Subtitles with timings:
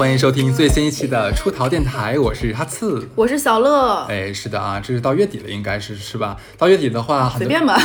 [0.00, 3.06] 欢迎收听最新一期的出逃电台，我是哈次。
[3.14, 6.34] 我是小乐，哎，是的啊，这是到月底了，应该是是吧？
[6.56, 7.78] 到月底的话，随便吧。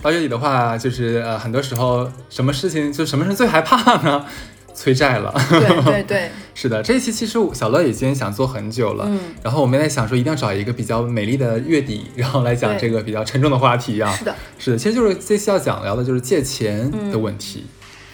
[0.00, 4.24] 到月底的话，就是呃，很多时候什么事情就什么事最害怕呢？
[4.72, 5.34] 催债了。
[5.50, 14.12] 对对对， 是的，这一期其实小乐已经想做很久了，嗯，然后我们在想说一定要找一个比较美丽的月底，然后来讲这个比较沉重的话题啊。
[14.12, 14.32] 是的。
[14.56, 17.66] 是的，其实就是这期要讲聊的就是借钱嗯的问题。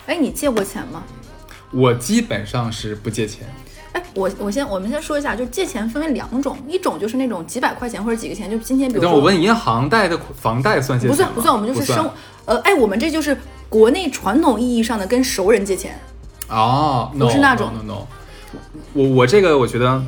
[0.07, 1.03] 哎，你借过钱吗？
[1.75, 3.47] 我基本上是不借钱，
[3.93, 12.11] 哎，我我先我们先说一下，就借钱分为两种，一种就是那种几百块钱或者几个钱，就今天比如说但我问银行贷的房贷算借钱不算不算，我们就是生
[12.45, 13.37] 呃，哎，我们这就是
[13.69, 15.99] 国内传统意义上的跟熟人借钱，
[16.49, 17.71] 哦，不是那种。
[17.75, 18.07] no no no，, no
[18.93, 20.03] 我我这个我觉得。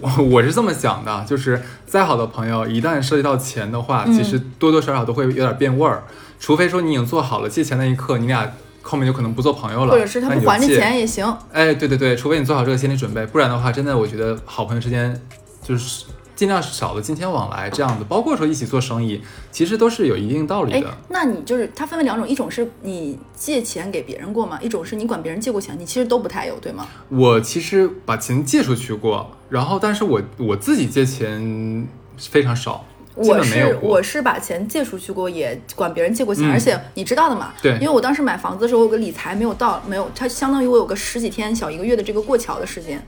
[0.00, 4.12] 我 我是这么想的，就是再好的朋友，一旦涉及到钱的话，嗯。
[4.12, 6.02] 其实多多少少都会有点变味儿。
[6.40, 8.52] 除非说你已经做好了借钱那一刻，你俩
[8.82, 11.24] 后面就可能不做朋友了，或者是他不还这钱也行。
[11.52, 15.18] 哎，对对对，除非你做好这个心理准备，不然的话，真的我觉得好朋友之间
[15.62, 19.22] 就是尽量少的金钱往来这样子，包括说一起做生意，
[19.52, 24.58] 其实都是有一定道理哎的。，那你就是它分为两种，一种是你借钱给别人过嘛？
[24.60, 26.88] 一种是你管别人借过钱，你其实都不太有，对吗？
[27.08, 31.86] 我其实把钱借出去过，然后但是我我自己借钱
[32.18, 33.42] 非常少，基我。
[33.42, 43.04] 是我是把钱借出去过，也管别人借过钱，嗯而且你知道的嘛，对因为我当时买房子的时候，我有个理财没有到，没有，它相当于我有个十几天小一个月的这个过桥的时间。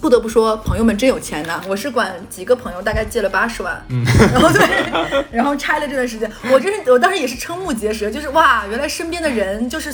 [0.00, 1.60] 不得不说，朋友们真有钱呐！
[1.68, 9.92] 我是管几个朋友，大概借了八十万，嗯， 然后对，然后拆了这段时间，我真是我当时也是瞠目结舌，就是哇，原来身边的人就是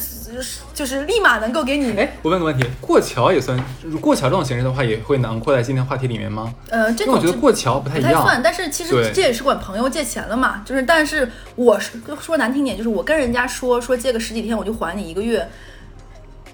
[0.73, 3.59] 就是立马能够给你，哎，我问个问题，过桥也算
[4.01, 6.55] 过桥这种形式的话，也会囊括在今天话题里面吗？
[6.71, 8.13] 呃，这种我觉得过桥不太一样。
[8.13, 15.49] 不太算，但是其实这也是管朋友借钱了嘛，就是但是我是说难听点，就是我跟人家说说借个十几天我就还你一个月，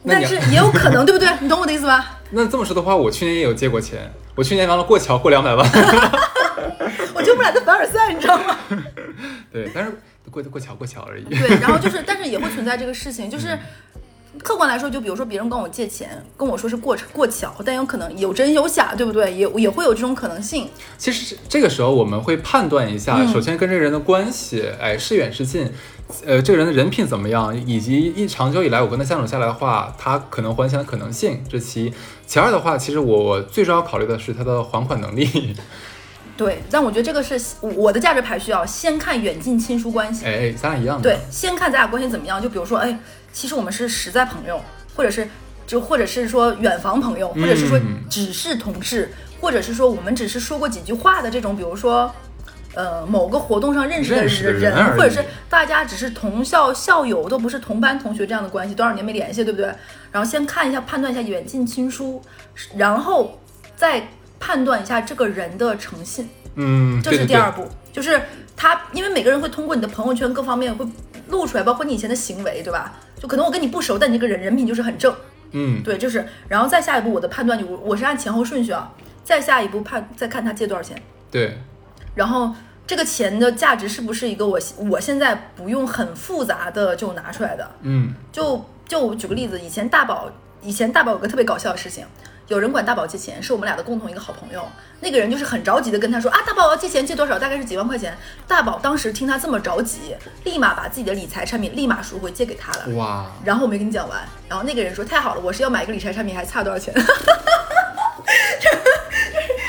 [0.09, 1.29] 但是也有可能，对不对？
[1.41, 2.19] 你懂我的意思吧？
[2.31, 5.67] 那这么说的话，我去年也有借过钱，我去年完了过桥过两百万。
[7.15, 8.57] 我就不来的凡尔赛，你知道吗？
[9.53, 9.93] 对，但是
[10.31, 11.25] 过过桥过桥而已。
[11.25, 13.59] 对，然后就是，但是也会存在这个事情，就是。
[14.43, 16.09] 客观来说，就比如说别人跟我借钱，
[16.39, 19.31] 跟我说是过过桥，但有可能有真有假，对不对？
[19.31, 20.71] 也也会有这种可能性。
[20.97, 25.71] 其实这个时候我们会判断一下，嗯首先跟这个人的关系，哎，是远是近，
[26.25, 31.93] 呃，这个人的人品怎么样，以及一长久以来我跟他相处下来的话，他可能还钱的可能性，这其一。
[32.27, 35.55] 其二的话，其实我我最主要考虑的是他的还款能力。
[36.37, 40.25] 对，但我觉得这个是我的价值排序啊，先看远近亲疏关系。
[40.25, 41.03] 哎，咱俩一样的。
[41.03, 42.43] 对，先看咱俩关系怎么样。
[42.43, 42.99] 就比如说，哎，
[43.33, 44.61] 其实我们是实在朋友，
[44.97, 45.29] 或者是
[45.67, 52.13] 就或者是说远房朋友，或者是说嗯只是同事，或者是说我们只是说过几句话的这种，比如说。
[52.75, 59.67] 呃，某个活动上认识的人，人或者是大家只是同校校友，都不是同班同学这样的关系，多少年没联系，对不对？
[60.11, 62.23] 然后先看一下，判断一下远近亲疏，
[62.77, 63.39] 然后
[63.77, 64.09] 再
[64.41, 66.29] 判断一下这个人的诚信。
[66.55, 68.21] 嗯，这是第二步，就是
[68.57, 70.87] 他，因为每个人会通过你的朋友圈各方面会
[71.29, 72.95] 露出来，包括你以前的行为，对吧？
[73.19, 75.15] 就可能我跟你不熟，但你这个人人品就是很正，
[75.53, 81.01] 嗯，对，就是，然后再下一步我的判断就我我是按前后顺序啊，再下一步判再看他借多少钱，
[81.31, 81.57] 对，
[82.15, 82.55] 然后
[82.87, 84.59] 这个钱的价值是不是一个我
[84.91, 90.31] 我现在不用很复杂的就拿出来的，嗯，就就我举个例子，以前大宝，
[90.61, 92.05] 以前大宝有个特别搞笑的事情，
[92.49, 94.63] 有人管大宝借钱，是我们俩的共同一个好朋友。
[95.01, 97.37] 那个人就是很着急的跟他说啊，大宝我要借钱，借多少？
[97.37, 98.17] 大概是几万块钱。
[98.47, 100.15] 大宝当时听他这么着急，
[100.45, 102.89] 立马把自己的理财产品立马赎回借给他了。
[102.95, 106.95] 哇，然后我没跟你讲完，然后那个人说太好了，我是要买一个理财产品，还差多少钱？
[106.95, 107.07] 这个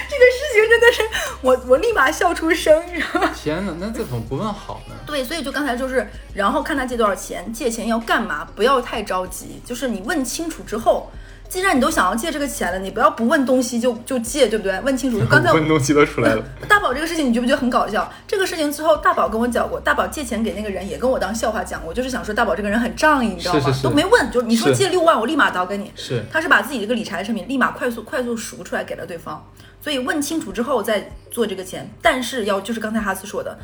[0.10, 1.02] 这个事情真的是
[1.44, 3.30] 我我立马笑出声，你知道吗？
[3.36, 4.96] 天哪，那这怎么不问好呢？
[5.06, 11.12] 对，所以就刚才就是，然后看他借多少钱，借钱要干嘛，不要太着急，就是你问清楚之后，
[11.50, 14.80] 既然你都想要借这个钱了，你不要不问东西就就借，对不对？
[14.82, 15.20] 问清楚。
[15.20, 16.44] 就刚才问东西都出来了。
[16.68, 18.12] 大宝这个事情，你觉不觉得很搞笑？
[18.28, 23.60] 这个事情之后，大宝跟我讲过，大宝借钱给那个人也跟我当笑话讲过，就是想说大宝这个人很仗义，你知道吗？
[23.60, 25.92] 是是是都没问，就是你说借六万，我立马倒给你。
[25.96, 29.48] 是他是把自己这个理财产品立马快速快速赎出来给了对方，
[29.80, 33.58] 所以问清楚之后再做这个钱，但是要就是刚才哈斯说的，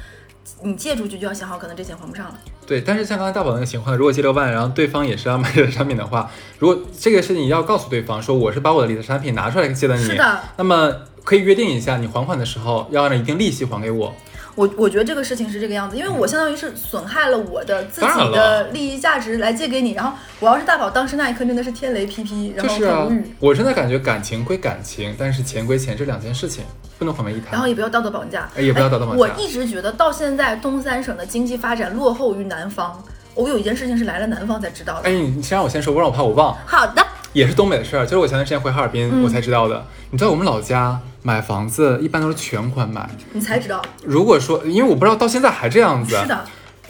[0.62, 2.38] 你借出去就要想好，可能这钱还不上了。
[2.66, 10.94] 对，但是像刚才大宝那个情况，如果借六万，然后对方也是要买这个产品的话，如果这个事情要告诉对方说我是把我的理财产品拿出来借的你，是的那么
[11.24, 14.14] 可以约定一下，你还款的时候要按照一定利息还给我。
[14.60, 20.12] 我我觉得这个事情是这个样子，因为我相当于是损害了我的自己的利益价值来借给你，然后
[20.42, 26.66] 我要是大宝，当时那一刻真的是天雷劈劈，然后就是啊很无语，，我真的感觉感情归感情，但是钱归钱，这两件事情
[26.98, 27.54] 不能混为一谈。
[27.54, 33.02] 然后也不要道德绑架，哎也不要道德绑架我一直觉得到现在东三省的经济发展落后于南方，
[33.36, 35.08] 我有一件事情是来了南方才知道的。
[35.08, 36.54] 哎，你先让我先说，不然我怕我忘。
[36.66, 37.02] 好的，
[37.32, 39.86] 也是东北的事儿，就是我前段时间回哈尔滨，嗯我才知道的。
[40.12, 46.46] 你知道我们老家买房子一般都是全款买，你才知道，如果说因为我不知道到现在还这样子，是的，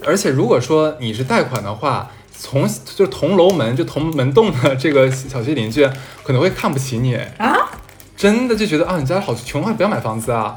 [0.05, 5.89] 而且如果说你是贷款的话，从就是同楼门就同门栋的这个小区邻居
[6.23, 7.15] 可能会看不起你。
[7.37, 7.55] 啊，
[8.15, 10.55] 真的就觉得啊你家好穷啊，不要买房子啊，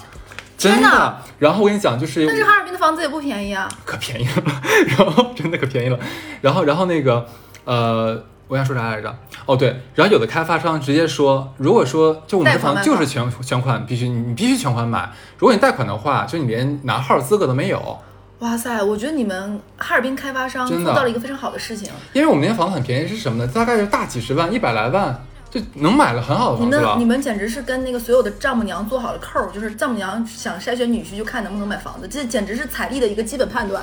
[0.58, 1.16] 真的。
[1.38, 3.68] 然后我跟你讲，就是但是哈尔滨的房子也不便宜啊。
[3.84, 4.62] 可便宜了，
[4.96, 5.98] 然后真的可便宜了，
[6.40, 7.26] 然后然后那个
[7.64, 9.16] 呃，我想说啥来着？
[9.46, 17.98] 哦对，然后有的开发商直接说，如果说就我们这房贷就是全全款必须你你必须全款买，如果你贷款的话，就你连拿号资格都没有，
[18.40, 21.90] 哇塞，我觉得你们哈尔滨开发商做到了一个非常好的事情。
[22.12, 23.50] 因为我们那房子很便宜是什么呢？
[23.54, 27.06] 大概是大几十万，一百来万就能买了很好的房子了们你。
[27.06, 33.82] 们简直是跟那个所有的丈母娘做好了扣儿，就是丈母娘想筛选女婿就看能不能买房子，这简直是彩礼的一个基本判断。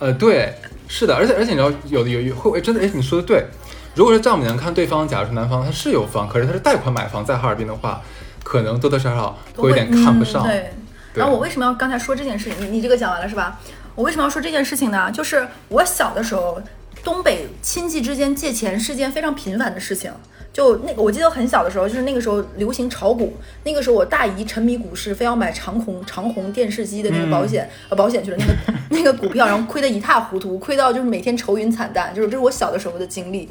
[0.00, 0.54] 呃，对，
[0.92, 3.46] 是的，而且而且你知道，有的有有会真的，哎，你说的对。
[3.94, 8.02] 如果是丈母娘看对方，假如说男方他是有房，可是他是贷款买房在哈尔滨的话，
[8.42, 10.42] 可能多多少少都会有点看不上。
[10.42, 10.70] 嗯、对。
[11.14, 12.66] 然后我为什么要刚才说这件事情？
[12.66, 13.60] 你你这个讲完了是吧？
[13.94, 15.10] 我为什么要说这件事情呢？
[15.12, 16.60] 就是我小的时候，
[17.04, 20.10] 东北亲戚之间借钱是件非常频繁的事情。
[20.52, 23.32] 就那个，我记得很小的时候，就是那个时候流行炒股，
[23.64, 28.52] 那个时候我大姨沉迷股市，非要买长虹长虹电视机的那个保险、呃保险去了那个
[28.90, 33.48] 那个股票，然后亏得一塌糊涂，亏到就是每天愁云惨淡，就是这是我小的时候的经历。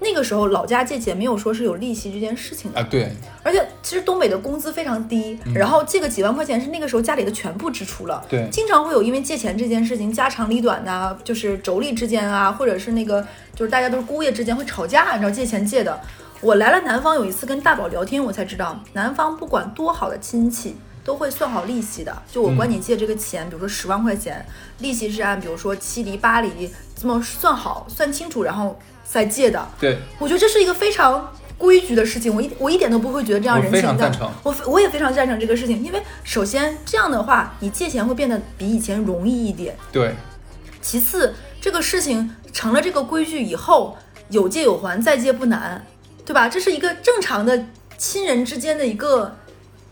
[0.00, 3.10] 那个时候老家借钱没有说是有利息这件事情的啊，对，
[3.42, 8.24] 而且其实东北的工资非常低，然后借个几万块钱是那个时候家里的全部支出了。
[8.28, 16.00] 对经常会有因为借钱这件事情家长里短呐、就是妯娌之间啊，或者是那个就是大家都是姑爷之间会吵架，你知道借钱借的。
[16.40, 20.76] 我来了南方有一次跟大宝聊天，我才知道南方不管多好的亲戚。
[21.04, 24.44] 都会算好利息的，就我管你借这个钱，比如说十万块钱，
[24.80, 29.66] 利息是按比如说七厘八厘这么算好、算清楚，然后再借的。
[29.80, 34.30] 对，我觉得这是一个非常规矩的事情，我一我一点都不会觉得这样人性淡常赞成。
[34.42, 39.74] 我我也非常赞成这个事情，因为首先这样的话，你借钱会变得比以前容易一点。
[39.90, 40.14] 对，
[40.82, 43.96] 其次，这个事情成了这个规矩以后，
[44.28, 45.86] 有借有还，再借不难，
[46.28, 46.46] 对吧？
[46.46, 47.64] 这是一个正常的
[47.96, 49.34] 亲人之间的一个。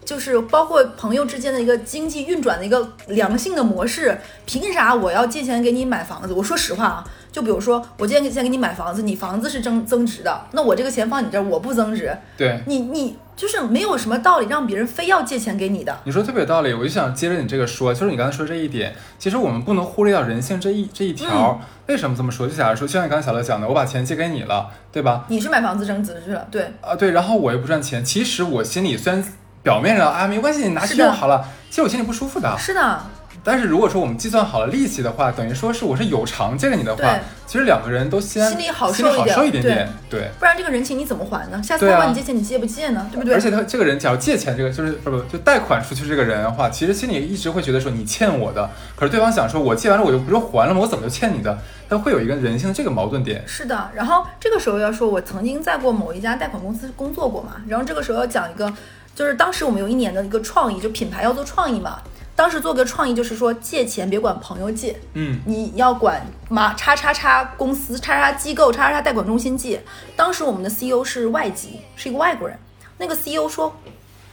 [0.04, 6.32] 就是包括朋友之间的一个经济运转的一个良性的模式，凭啥我要借钱给你买房子？
[6.32, 15.96] 我说实话啊，就比如说我借钱给你买房子，你房子是增增值的，那我这个钱放你这儿我不增值，对，你你就是没有什么道理让别人非要借钱给你的。
[16.04, 21.60] 你说特别有道理，我就想接着你这个说，就是你刚才说这一点，其实我们不能忽略掉人性这一这一条。
[21.86, 22.48] 为什么这么说？
[22.48, 25.24] 就假如说，就像你刚才小乐讲的，我把钱借给你了，对吧？
[25.28, 29.22] 你是买房子增值去了，对，啊，对，然后我又不赚钱，其实我心里虽然
[29.62, 32.56] 表面上啊没关系，你拿去用好了，其实我心里不舒服的。
[32.58, 33.00] 是的，
[33.46, 37.16] 但是如果说我们计算好了利息的话，等于说是我是有偿借给你的话，
[37.46, 40.30] 其实两个人都先心里好心里好受一点点点，对。
[40.40, 41.62] 不然这个人情你怎么还呢？
[41.62, 43.08] 下次他问你借钱，你借不借呢？
[43.12, 43.34] 对不对？
[43.34, 50.80] 而且他这个人，假如借钱这个就是不不就贷款出去这个人的话，其实心里一直会觉得说你欠我的，可是对方想说我借完了我就不是还了吗？
[50.80, 51.56] 我怎么就欠你的？
[51.88, 53.44] 他会有一个人性的这个矛盾点。
[53.46, 58.72] 是的，然后这个时候要说，我曾经在过某一家贷款公司工作过嘛，然后这个时候要讲一个，
[59.14, 62.00] 就是当时我们有一年的一个创意，就品牌要做创意嘛，
[62.36, 69.82] 当时做个创意就是说借钱别管朋友借，嗯，你要管马叉叉叉公司、叉叉机构、叉叉叉贷款中心借。
[70.14, 72.56] 当时我们的 CEO 是外籍，是一个外国人。
[72.98, 73.74] 那个 CEO 说：“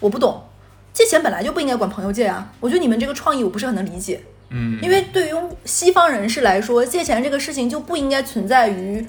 [0.01, 0.43] 我不懂，
[0.91, 2.51] 借钱本来就不应该管朋友借啊。
[2.59, 4.21] 我觉得你们这个创意我不是很能理解。
[4.49, 5.31] 嗯，因为对于
[5.63, 9.07] 西方人士来说，借钱这个事情就不应该存在于。”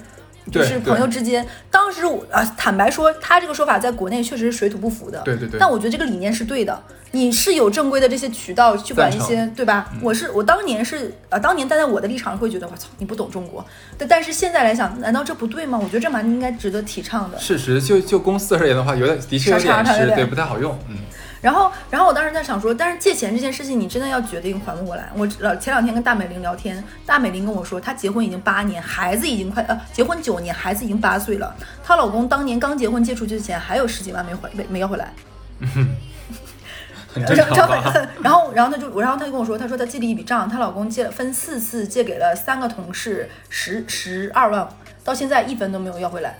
[0.51, 5.21] 就是朋友之间，当时我啊，坦白说，他这个说法在国内确实是水土不服的。
[5.21, 9.91] 对对对但我觉得这个理念是对的，你是有正规的这些渠道去管一些，对吧？
[10.01, 13.65] 我是我当年是啊，当年站在我的立场会觉得我操，你不懂中国。
[13.97, 15.79] 但但是现在来想，难道这不对吗？
[15.81, 17.39] 我觉得这蛮应该值得提倡的。
[17.39, 20.97] 事实就就公司而言的话，有点的确有点是对不太好用，嗯，
[21.45, 25.11] 然后，然后我当时在想说，但是借钱这件事情，你真的要决定还不过来。
[25.15, 31.55] 我老前两天跟大美玲聊天，大美玲跟我说，她结婚已经八年，孩子已经快呃结婚九年，孩子已经八岁了。
[31.83, 35.13] 她老公当年刚结婚借出去的钱还有十几万没还没没要回来。
[37.13, 37.83] 然后？
[38.23, 44.67] 然后然后她就然后她就跟我说，她说她记了一笔账，她老公借分四次借给了三个同事十十二万，
[45.03, 46.39] 到现在一分都没有要回来。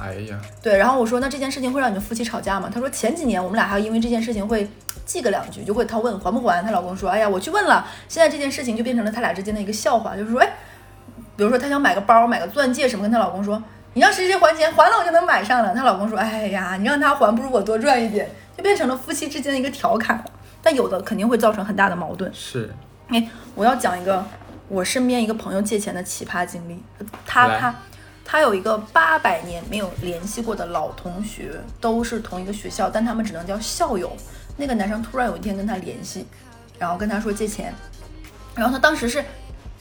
[0.00, 2.70] 哎呀，对，然后我说那这件事情会让你们夫妻吵架吗？
[2.72, 4.68] 她说前几年我们俩还因为这件事情会
[5.04, 10.48] 记个两句，就会她问还不还，她老公说哎呀我去问了，现在这件事情就变成了他俩之间的一个笑话，就是说哎，
[11.36, 13.62] 比如说她想买个包、买个钻戒什么，跟她老公说
[13.94, 15.74] 你让谁谁还钱，还了我就能买上了。
[15.74, 20.24] 她老公说哎呀你让他还不如我多赚一点，就变成了夫妻之间的一个调侃。
[20.62, 22.30] 但有的肯定会造成很大的矛盾。
[22.32, 22.72] 是
[23.08, 24.24] 哎，我要讲一个
[24.68, 26.80] 我身边一个朋友借钱的奇葩经历。
[27.26, 27.74] 他他
[28.32, 34.10] 他有一个八百年没有联系过的老同学，都是同一个学校，但他们只能叫校友。
[34.56, 36.24] 那个男生突然有一天跟他联系，
[36.78, 37.74] 然后跟他说借钱，
[38.54, 39.22] 然后他当时是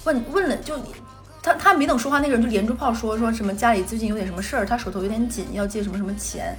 [0.03, 0.77] 问问了，就
[1.41, 6.53] 他他没等说话，那个人就连珠炮说说什么家里最近有点什么事儿，他手头有点紧，要借什么什么钱，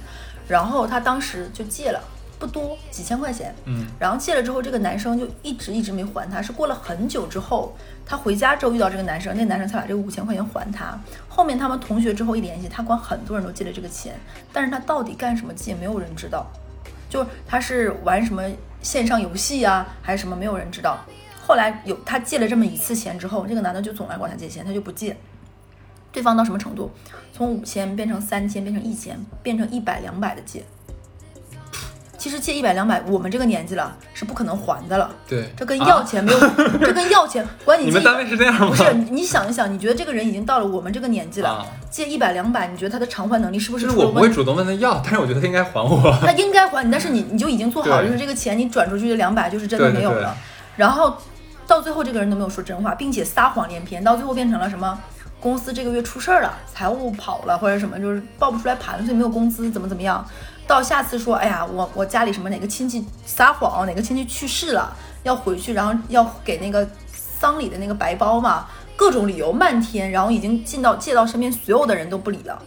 [0.47, 2.03] 然后他当时就借了。
[2.39, 7.73] 不多几千块钱，嗯，然后借了之后，这个男生就一直一直没还他，是过了很久之后，
[8.05, 10.99] 他回家之后遇到这个男生，那男生才把这个五千块钱还他。
[11.29, 14.15] 后面他们同学之后一联系，他管很多人都借了这个钱，
[14.51, 16.45] 但是他到底干什么借，没有人知道。
[17.09, 18.43] 就他是玩什么
[18.81, 20.97] 线上游戏啊，还是什么，没有人知道。
[21.45, 25.15] 后来有他借了这么一次钱之后，这个男的就总来管他借钱，他就不借。
[26.11, 26.91] 对方到什么程度？
[27.31, 30.63] 从五千变成三千，变成一千，变成一百两百的借。
[32.23, 35.13] 其实借一百两百，我们这个年纪了是不可能还的了。
[35.27, 36.39] 对，这跟要钱没有，
[36.79, 37.83] 这跟要钱管你。
[37.83, 38.67] 你们单位是这样吗？
[38.69, 43.97] 不是，你想一想，你觉得这个人已经到了我们这个年纪了，啊借一百两百，你觉得他的偿还能力是不是就是？
[43.97, 46.17] 我不会主动问他要，但是我觉得他应该还我。
[46.21, 50.33] 他应该还你，但是你 你就已经做好了，就是这个钱你转出去的两百就是真的对对对没有了。
[50.77, 51.17] 然后
[51.67, 54.97] 到最后这个人都没有说真话，并且撒谎连篇，到最后变成了什么？
[55.41, 60.25] 公司这个月出事儿了，财务跑了或者什么，就是报不出来盘，所以没有工资，怎么怎么样？
[60.67, 72.61] 到下次说，哎呀，我我家里什么哪个亲戚撒谎，哪个亲戚去世了，要回去，然后要给那个丧礼的那个白包嘛，各种理由漫天，然后已经进到借到身边所有的人都不理了。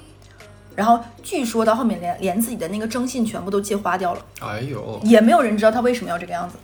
[0.75, 6.57] 然后据说到后面连连自己的那个征信全部都借花掉了，哎呦，也没有人知道他为什么要这个样子。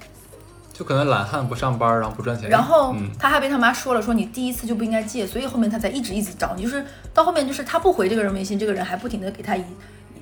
[0.72, 2.48] 就可能懒汉不上班，然后不赚钱。
[2.48, 9.62] 然后嗯，他还被他妈说了，说你第一次就不应该借，所以后面他才一直一直找你，就是到后面就是他不回这个人微信，这个人还不停的给他以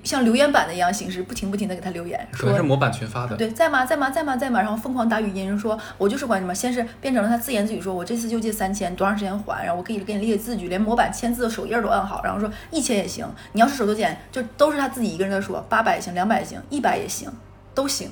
[0.02, 3.36] 像留言板的一样形式，不停不停的给他留言，说是模板群发的。
[3.36, 17.30] 对在吗在吗在吗在吗，然后疯狂打语音说，我就是管什么，先是变成了他自言自语说，我这次就借三千，多长时间还，然后我可以给你列字据，连模板签字的手印儿都按好，然后说一千也行，你要是手头紧，就都是他自己一个人在说，八百也行，两百也行，一百也行，
[17.74, 18.10] 都行。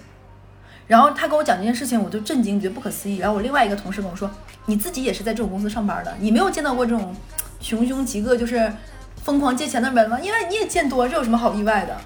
[0.86, 3.18] 然后他跟我讲这件事情，我就震惊，觉得不可思议。
[3.18, 4.30] 然后我另外一个同事跟我说，
[4.66, 7.14] 你自己也是在这种公司上班的，你没有见到过这种
[7.60, 8.72] 穷凶极恶，就是
[9.24, 10.18] 疯狂借钱的人吗？
[10.20, 11.96] 因为你也见多，这有什么好意外的？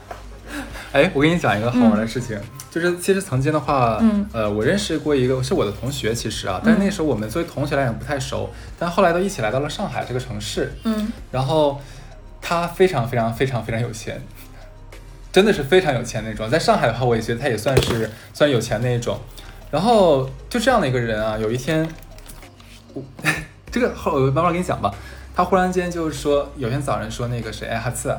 [0.93, 2.39] 哎，我跟你讲一个好玩的事情，
[2.71, 11.81] 就是其实曾经的话，嗯呃，我认识过一个是我的同学，其实啊，但是那时候我们作为同学来讲不太熟，但后来都一起来到了上海这个城市，嗯然后
[12.43, 14.21] 他非常非常非常非常有钱，
[15.33, 16.51] 真的是非常有钱那种。
[16.51, 19.19] 在上海的话，我也觉得他也算是算有钱那一种。
[19.71, 21.89] 然后就这样的一个人啊，有一天，
[22.93, 23.03] 我
[23.73, 24.93] 这个后我慢慢跟你讲吧。
[25.35, 28.15] 他忽然间就是说，有天早上说那个谁，哎，哈次，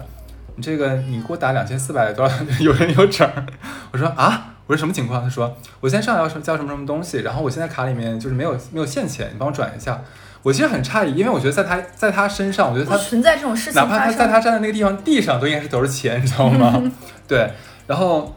[0.55, 3.45] 你这个你给我打两千四百多少，有人有整儿。
[3.91, 5.21] 我说啊，我说什么情况？
[5.23, 10.01] 他说我现在上海要什交什么什么东西，然后我现在卡里面就是没有没有现钱，你帮我转一下。
[10.41, 14.11] 我其实很诧异，因为我觉得在他在他身上，我觉得他存在这种事情哪怕他。
[14.11, 16.81] 在他站在那个地方，地上都应该是都是钱，你知道吗？
[17.25, 17.49] 对，
[17.87, 18.35] 然后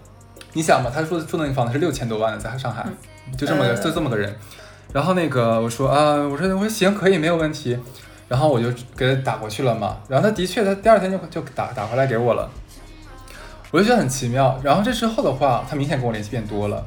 [0.53, 2.87] 你想嘛，他说住的那个房子是六千多万的，在上海，
[3.37, 4.33] 就这么个、呃就这么个人。
[4.93, 7.77] 然后那个我说啊、我说我说行，可以，没有问题。
[8.29, 9.99] 然后我就给他打过去了嘛。
[10.09, 12.51] 然后他的确，他第二天就就打打回来给我了，
[13.71, 14.59] 我就觉得很奇妙。
[14.63, 16.85] 然后这之后的话，他明显跟我联系变多了。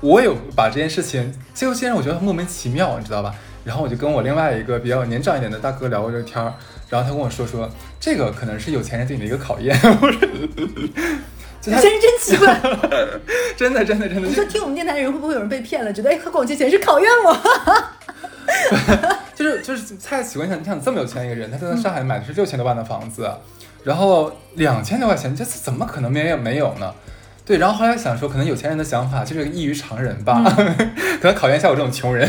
[0.00, 3.34] 我有把这件事情，最后现在我觉得莫名其妙，你知道吧？
[3.64, 6.52] 然后我就跟我另外一个比较年长一点的大哥聊过这个天儿，
[6.90, 7.66] 然后他跟我说说，
[7.98, 9.74] 这个可能是有钱人对你的一个考验。
[10.02, 10.20] 我说，
[11.62, 12.60] 就他真是真奇怪！
[13.56, 15.90] 真的真的真的，你说听我们电台的人会不会有人被骗了？
[15.90, 17.34] 觉得哎，他管我借钱是考验我？
[19.34, 23.30] 就是就是蔡奇怪，你想你想这么有钱一个人，他在上海买的是六千多万的房子，
[23.82, 26.92] 然后两千多块钱，这怎么可能没有没有呢？
[27.46, 30.42] 对，然后后来想说，可能有钱人的想法就是异于常人吧，
[31.20, 32.26] 可能考验一下我这种穷人。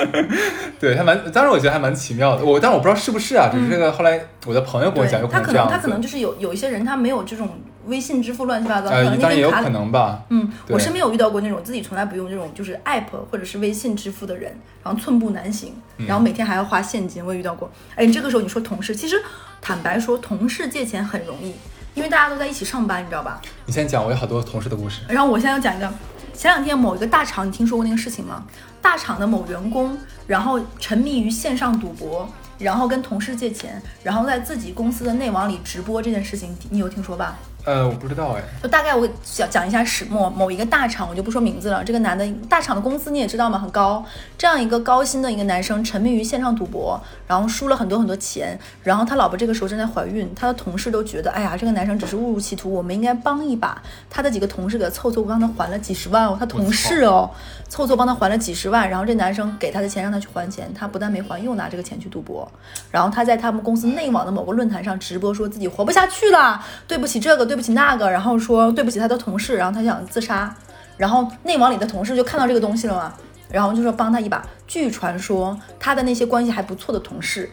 [0.78, 2.44] 对，还蛮，当然我觉得还蛮奇妙的。
[2.44, 5.72] 我，但是我不知道是不是啊，只是这个后来我的朋友跟我讲，有他可这样子。
[5.72, 7.48] 能他可能就是有有一些人他没有这种
[7.86, 9.68] 微信支付乱七八糟，可呃，能当然也有可。
[9.70, 10.22] 能吧。
[10.28, 17.70] 嗯，我身边有遇到过那种自己从来不用这种就是 app 或者是微信支付的人，然后寸步难行，嗯然后每天还要花现金，我也遇到过。
[17.94, 19.20] 哎，你这个时候你说同事，其实
[19.60, 21.54] 坦白说，同事借钱很容易，
[21.94, 23.40] 因为大家都在一起上班，你知道吧？
[23.66, 25.00] 你先讲，我有好多同事的故事。
[25.08, 25.92] 然后我现在要讲一个，
[26.34, 28.44] 前两天某一个大厂，你听说过那个事情吗？
[28.80, 29.96] 大厂的某员工，
[30.26, 37.38] 然后沉迷于线上赌博，然后跟同事借钱，然后在自己公司的内网里直播这件事情，你有听说吧？
[37.64, 40.28] 呃，我不知道哎，就大概我讲讲一下始末。
[40.28, 41.84] 某一个大厂，我就不说名字了。
[41.84, 44.04] 这个男的，大厂的工资你也知道嘛，很高。
[44.36, 48.58] 这样一个高薪的一个男生，沉迷于线上赌博，然后输了很多很多钱。
[48.82, 53.80] 然后他老婆这个时候正在怀孕，他的同事都觉得，哎呀，这个男生只是误入歧途，我们应该帮一把。
[54.10, 56.36] 他的几个同事给他凑凑，帮他还了几十万哦。
[56.36, 57.30] 他同事哦，
[57.68, 58.90] 凑凑帮他还了几十万。
[58.90, 62.50] 然后这男生给他的钱让他去还钱，他不但没还，又拿这个钱去赌博。
[62.90, 67.51] 然后他在他们公司内网的某个论坛上直播，说自己活不下去了，对不起这个。
[67.52, 70.56] 对不起那个，然后说对不起他的同事，然后他想自杀，
[70.96, 73.12] 然后内网里的同事就看到这个东西了嘛，
[73.50, 74.42] 然后就说帮他一把。
[74.66, 77.50] 据传说他的那些关系还不错的同事，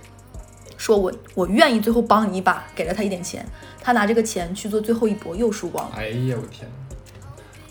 [0.77, 3.45] 说我我愿意最后帮你一把，给了他一点钱，
[3.81, 5.97] 他拿这个钱去做最后一搏，又输光了。
[5.97, 6.65] 哎呀，我天，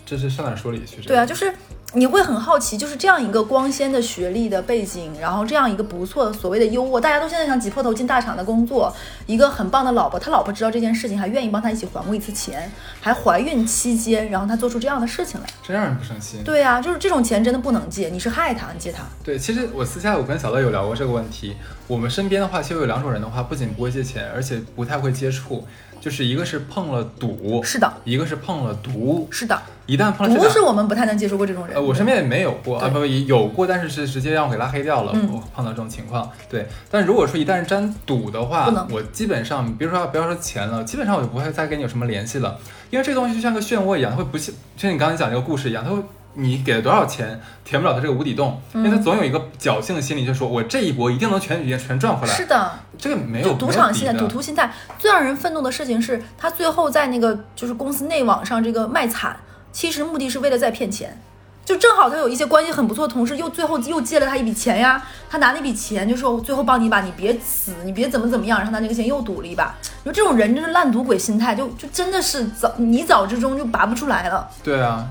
[0.05, 1.01] 这是上哪说理去？
[1.01, 1.51] 对啊，就是。
[1.93, 16.43] 你会很好奇，就是这样一个光鲜的学历的背景，然后这样一个不错的所谓的优渥，大家都现在想挤破头进大厂的工作，一个很棒的老婆，他老婆知道这件事情，还愿意帮他一起还过一次钱，还怀孕期间，然后他做出这样的事情来，真让人不省心。
[16.43, 19.03] 对呀，就是这种钱真的不能借，你是害他，你借他。
[19.23, 21.55] 对，其实我私下我跟小乐有聊过这个问题，
[21.87, 25.65] 我们身边的话，其实有两种人的话，不仅不会借钱，而且不太会接触。
[25.99, 29.59] 就是一个是碰了赌，是的；一个是碰了毒，是的。
[29.85, 31.75] 一旦碰了毒，是我们不太能接触过这种人。
[31.75, 35.11] 呃，我身边也没有过啊，不有过，但是是直接让我给拉黑掉了。
[35.31, 36.67] 我碰到这种情况，对。
[36.91, 42.59] 但如果说一旦是沾赌的话，我基本上，比如说不要说钱了，基本上我就不会再跟你有什么联系了，
[42.91, 45.97] 因为这个东西就像个漩涡一样，它会不像，就像你刚才讲这个故事一样，它会。
[46.33, 52.33] 你给了多少钱，填不了他这个无底洞，因为他总有一个侥幸的心理，就说我这一波一定能全全全赚回来。
[52.33, 54.71] 是的，这个没有赌场心态、赌徒心态。
[54.97, 59.37] 最让人愤怒的事情是他最后在那个就是公司内网上这个卖惨，
[59.71, 61.19] 其实目的是为了再骗钱。
[61.65, 65.03] 就正好他有一些关系很不错的同事，又最后又借了他一笔钱呀。
[65.29, 69.75] 他拿那笔钱就说：“我最后帮你一把，你别死，你别怎么怎么样。”然后拿那个钱又赌了一把。
[70.03, 74.49] 就这种人真是烂赌鬼心态，就就真的是早泥沼之中就拔不出来了。
[74.63, 75.07] 对啊。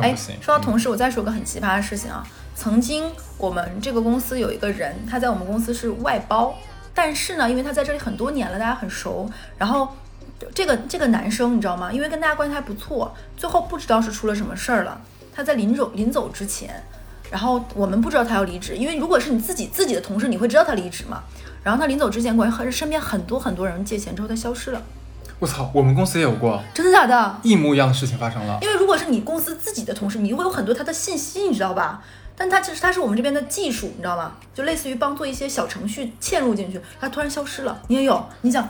[0.00, 2.26] 哎，说到同事，我再说个很奇葩的事情啊。
[2.54, 6.54] 曾经我们这个公司有一个人，他在我们公司是外包，
[6.92, 9.30] 但是呢，因为他在这里很多年了，大家很熟。
[9.56, 9.88] 然后
[10.54, 11.92] 这个这个男生你知道吗？
[11.92, 15.00] 因为跟大家关系还不错，最后不知道是出了什么事儿了。
[15.32, 16.82] 他在临走临走之前，
[17.30, 21.22] 然后我们不知道他要离职，因为如果是你自己自己的同事，你会知道他离职嘛。
[21.62, 24.82] 然后他临走之前，关于和身边很多很多人借钱之后，他消失了。
[25.40, 27.36] 我操，我们公司也有过，真的假的？
[27.42, 28.58] 一模一样的事情发生了。
[28.60, 32.02] 因为如果是你公司自己的同事，你会有很多他的信息，你知道吧？
[32.36, 34.32] 但他其实他是我们这边的技术，你知道吗？
[34.52, 37.80] 就类似于帮做一些小程序嵌入进去，他突然消失了。
[37.86, 38.24] 你也有？
[38.40, 38.68] 你想，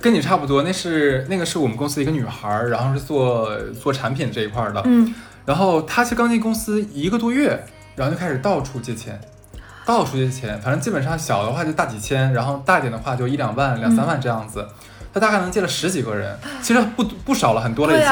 [0.00, 0.62] 跟你差不多。
[0.62, 4.82] 那是那个是我们公司一个女孩，然后是做做产品这一块的。
[4.84, 5.12] 嗯。
[5.44, 7.64] 然后她其实刚进公司一个多月，
[7.96, 9.20] 然后就开始到处借钱，
[9.84, 14.66] 到处借钱，反正基本上小的话就大几千，然后大一点的话就一两万、两三万这样子。
[15.14, 18.10] 他大概能借了十几个人，其实不不少了，很多了已经。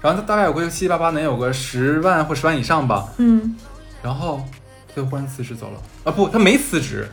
[0.00, 3.08] 然后他大概有个七七八八，能有个十万或十万以上吧。
[3.16, 3.56] 嗯。
[4.00, 4.40] 然后
[4.86, 5.80] 他就忽然辞职走了。
[6.04, 7.08] 啊不，他没辞职，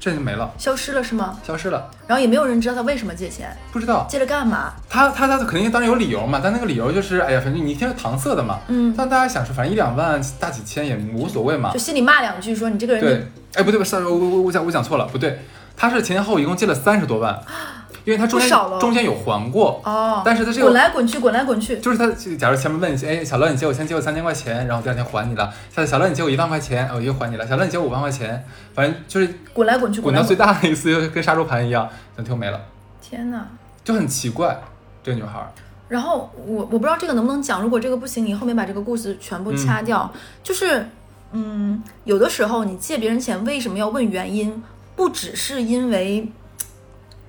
[0.00, 1.38] 这就没了，消失了是吗？
[1.46, 1.88] 消失了。
[2.08, 3.56] 然后也没有人知道他为什么借钱。
[3.70, 4.08] 不知道。
[4.10, 4.72] 借着干嘛？
[4.88, 8.58] 他他他肯定当然有理由嘛，但那个理由就是，哎呀，反正你一听是搪塞的嘛。
[8.66, 8.92] 嗯。
[8.96, 11.70] 但大家想说，反正一两万、大几千也无所谓嘛。
[11.72, 13.00] 就心里骂两句，说你这个人。
[13.00, 13.28] 对。
[13.54, 15.38] 哎，不对不是，我我我讲我讲错了，不对，
[15.76, 17.40] 他是前前后后一共借了三十多万。
[18.10, 25.48] 因为他中间中间有还过哦，但是他这个滚来滚去，滚来滚去，就是他，假如前面问你，哎，小乐，你借我先借我三千块钱，然后第二天还你了。
[25.72, 27.46] 小小乐，你借我一万块钱，我又还你了。
[27.46, 28.44] 小乐，你借我五万块钱，
[28.74, 32.60] 反正就是滚来滚去，滚到最大的一次，跟杀猪盘一样，等就没了。
[33.00, 33.46] 天哪，
[33.84, 34.60] 就很奇怪，
[35.04, 35.38] 这个女孩。
[35.86, 40.12] 然后我我不知道这个能不能讲，如果这个不行，你后面把这个故事全部掐掉。
[40.42, 40.84] 就是，
[41.30, 44.60] 嗯，有的时候你借别人钱，为什么要问原因？
[44.96, 46.32] 不只是因为。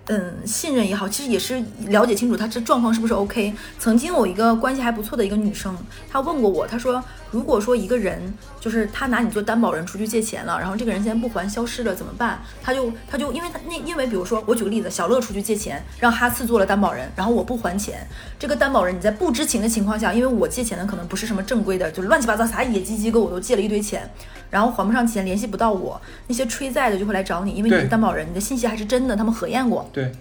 [0.07, 3.53] 嗯，信任也好，其实也是了解清楚他这状况是不是 OK。
[3.79, 5.77] 曾经有一个关系还不错的一个女生，
[6.11, 7.03] 她问过我，她说。
[7.31, 8.21] 如果说一个人
[8.59, 12.37] 就是他拿你做担保人出去借钱了，然后这个人现在不还消失了怎么办？
[12.61, 18.05] 他就他就因为他那因为比如说我举个例子，小乐出去借钱，让哈次做了担保人，然后我不还钱，
[18.37, 24.11] 这个担保人你在不知情的情况下，因为我借钱的可能不是什么正规的，就乱七八糟啥野鸡机构我都借了一堆钱，
[24.51, 30.11] 然后还不上钱，联系不到我，那些催债的就会来找你，因为你是担保人，你的信息还是真的，他们核验过，对，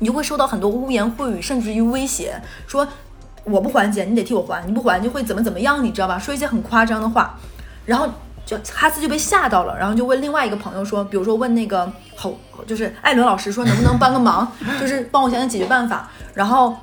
[0.00, 2.84] 你就会收到很多污言秽语，甚至于威胁说。
[3.46, 6.18] 我不还钱，你得替我还，你不还就会怎么怎么样，你知道吧？
[6.18, 7.38] 说一些很夸张的话，
[7.84, 8.08] 然后
[8.46, 16.74] 就哈斯就被吓到了，然后就问另外一个朋友说，比如说问那个侯，就是艾伦老师说能不能帮个忙，就是帮我想想解决办法，然后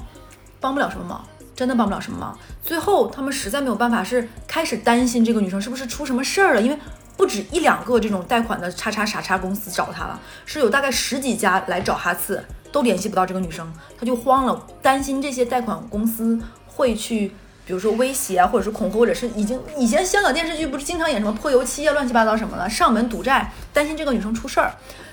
[0.59, 1.19] 帮不了什么忙，
[1.61, 2.35] 真的帮不了什么忙。
[2.63, 6.79] 最后他们实在没有办法，是开始担心这个女生是不是出什么事儿了，因为
[7.15, 12.43] 不止一两个这种贷款的叉叉傻叉公司找他了，是有大概十几家来找哈次。
[12.71, 13.69] 都联系不到这个女生，
[13.99, 17.27] 他就慌了，担心这些贷款公司会去，
[17.65, 24.71] 比如说威胁啊，或者是恐吓，或者是已经以前香港电视剧不是经常演什么泼油漆啊、乱七八糟什么的，上门赌债，担心这个女生出事儿。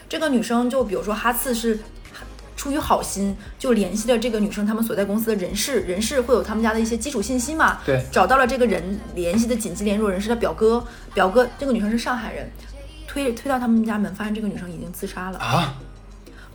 [0.09, 1.81] 这个女生就比如说哈次是
[2.59, 12.51] 出于好心，就联系了这个女生他们所在公司的人事，人事会有他们家的一些基础信息嘛，对，找到了这个人联系的紧急联络人是他表哥，表哥这个女生是上海人，
[13.07, 15.39] 推推到他们家门，发现这个女生已经自杀了。
[15.39, 15.77] 啊，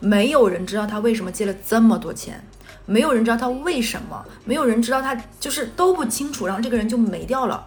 [0.01, 2.43] 没有人知道他为什么借了这么多钱，
[2.85, 7.65] 没有人知道他为什么，没有人知道他就是都不清楚，然后这个人就没掉了。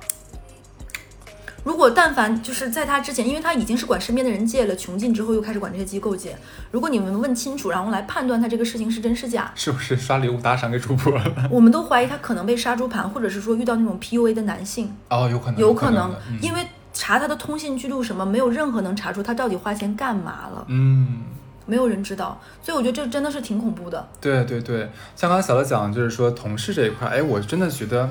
[1.67, 6.39] 如果但凡就是在他之前，因为他已经是管身边的人借了，穷尽之后又开始管这些机构借。
[6.71, 11.25] 如果你们问清楚，然后来判断他这个事情是真是假， 是不是刷礼物打赏给主播了？
[11.51, 21.25] 我们都怀疑他可能被杀猪盘，或者是说遇到那种 PUA 的男性，哦，有可能，有可能因为查他的通信记录什么，没有任何能查出他到底花钱干嘛了，嗯。
[21.69, 24.09] 没有人知道，所以我觉得这真的是挺恐怖的。
[24.21, 28.09] 对对对，像刚才小乐讲，就是说同事这一块，哎，我真的觉得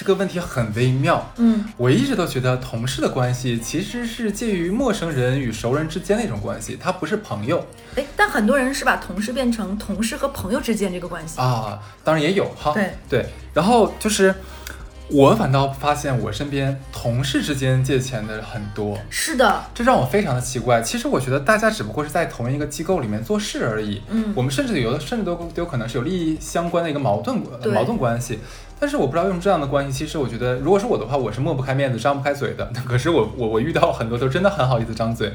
[0.00, 1.30] 这个问题很微妙。
[1.36, 7.62] 嗯，我一直都觉得同事的关系其实是介于陌生人与熟人之间的一种关系，它不是朋友
[7.96, 11.38] 哎，但很多人是把同事变成同事和朋友之间这个关系。
[11.38, 11.78] 啊。
[12.02, 13.26] 当然也有哈，对对。
[13.52, 14.34] 然后就是
[15.12, 20.80] 我反倒发现我身边同事之间借钱的很多，是的，这让我非常的奇怪。
[20.80, 27.38] 其实我觉得大家只不过是在同一个机构里面做事而已，嗯我们甚至有的甚至都都有可能是有利益相关的一个矛盾
[27.72, 28.38] 矛盾关系。
[28.82, 32.66] 但是我不知道用这样的关系，其实我觉得，如果是我的话，我是抹不开面子、张不开嘴的。
[32.88, 35.30] 可是我我我遇到很多都真的很好意思张嘴。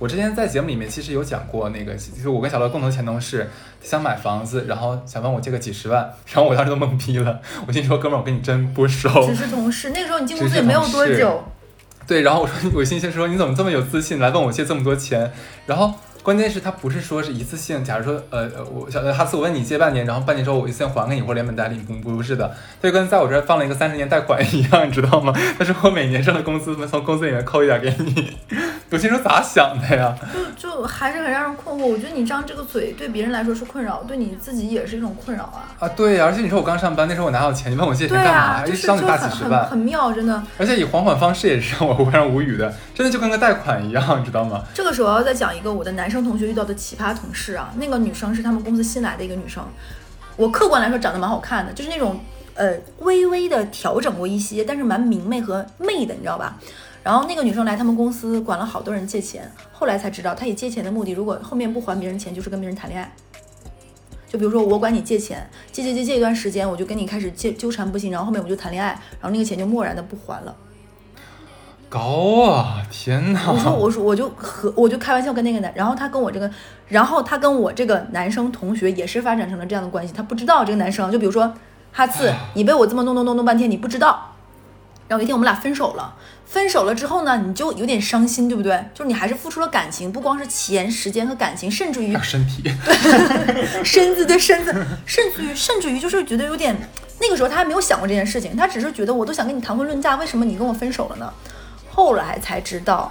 [0.00, 3.50] 我之前在节目里面其实有讲过，那个就是我跟小乐共同前同事
[3.82, 7.38] 想买房子，然后想问我借个几十万，然后我当时都懵逼了。
[7.66, 9.26] 我心说，哥们儿，我跟你真不熟。
[9.26, 9.90] 只是同事。
[9.90, 11.44] 那个时候你进公司也没有多久，
[12.06, 15.30] 对，然后我说，我心先说，你怎么这么有自信来问我借这么多钱？
[15.66, 25.32] 然后关键是它不是说是一次性，假如说，呃，呃我小哈斯，我问你借半年，然后半年之后我一次性还给你，或者连本带利，不不是的，就跟在我这儿放了一个三十年贷款一样， 你知道吗？
[25.58, 28.36] 但是我每年挣的工资从工资里面扣一点给你，
[28.90, 30.14] 我心说咋想的呀？
[30.56, 31.86] 就就还是很让人困惑。
[31.86, 35.72] 我觉得你张这个嘴对别人来说是困扰，对你自己也是一种困扰啊。
[35.78, 38.40] 啊，对呀，而且你说我刚上班那时候我哪有钱，你问我借钱干嘛？
[38.40, 40.42] 啊，就是一张你大几十万，很妙，真的。
[40.58, 44.62] 而且以还款方式也是 让我非常无语的，真的就跟个贷款一样，你知道吗？
[44.74, 49.64] 这个时候我要再讲一个我的男生同学遇到的奇葩同事啊，那个女生是他们公司新来的一个女生，
[50.36, 52.18] 我客观来说长得蛮好看的，就是那种
[52.54, 56.58] 呃微微的调整过一些，但是蛮明媚和媚的，你知道吧？
[57.02, 63.10] 然后那个女生来他们公司管了好多人借钱，后来才知道她以借钱的目的，如果后面不还别人钱，就是跟别人谈恋爱。
[64.28, 70.54] 就比如说我管你借钱，借借借借一段时间，我就跟你开始借纠缠不清，然后后面我就谈恋爱，然后那个钱就默然的不还了。
[71.90, 72.80] 高啊！
[72.88, 73.50] 天哪！
[73.50, 76.48] 我说我说我就和我就开玩笑跟那个男，然后他跟我这个，
[76.86, 81.52] 然后他跟我这个男生同学也是发展成了这样的关系，他不知道这个男生，就比如说
[81.90, 84.36] 哈次，你被我这么弄弄弄弄半天，你不知道，
[85.08, 86.14] 然后有一天我们俩分手了，
[86.46, 88.84] 分手了之后呢，你就有点伤心，对不对？
[88.94, 94.72] 就是你还是付出了感情，不光是钱、时间和感情，甚至于身体，对身子对身子，
[95.04, 96.76] 甚至于甚至于就是觉得有点，
[97.20, 101.32] 那个时候他还没有想过这件事情，他只是觉得我都想跟你谈婚论嫁，为什么你跟我分手了呢？
[101.92, 103.10] 后来才知道，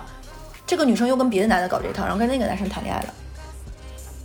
[0.66, 3.08] 这个女生又跟别的男的搞这一套，然后跟那个男生谈恋爱了。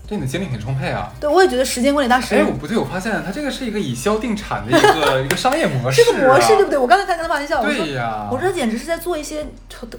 [0.06, 1.10] 对你的精力很充沛啊。
[1.18, 6.78] 对，我也觉得时间管理大师哎，我不对，我发现他这个是一个以销定产的一个 一个商业模式、啊，这个模式对不对？
[6.78, 9.46] 我刚才才跟他开玩笑，对呀，我说他简直是在做一些，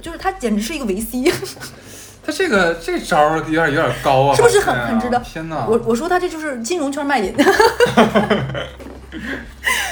[0.01, 1.23] 就是他简直是一个维 C，
[2.23, 5.19] 他这个这招儿有点有点高啊，是不是很很值得？
[5.21, 7.33] 天哪，我我说他这就是金融圈卖点，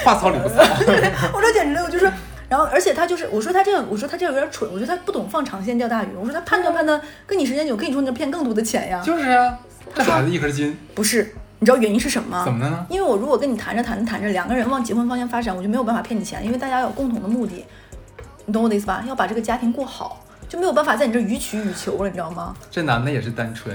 [0.04, 0.54] 话糙理不糙，
[1.34, 2.10] 我这简直我就是。
[2.48, 9.02] 然后，而且他就是，我说他这个，我说他这样有点蠢，我觉得他不懂放长线钓大鱼，我说他判断判断，跟你时间久，跟你说你就骗更多的钱呀。
[9.04, 9.58] 就是啊，
[9.94, 12.44] 这孩子一根筋，不是，你知道原因是什么吗？
[12.44, 12.86] 怎么的呢？
[12.90, 17.64] 因为我如果跟你谈着谈着谈着，两个人往结婚方向发展，我就没有办法骗你钱，因为大家有共同的目的，
[18.46, 19.02] 你懂我的意思吧？
[19.08, 22.54] 要把这个家庭过好，就没有办法在你这予取予求了，你知道吗？
[22.70, 23.74] 这男的也是单纯，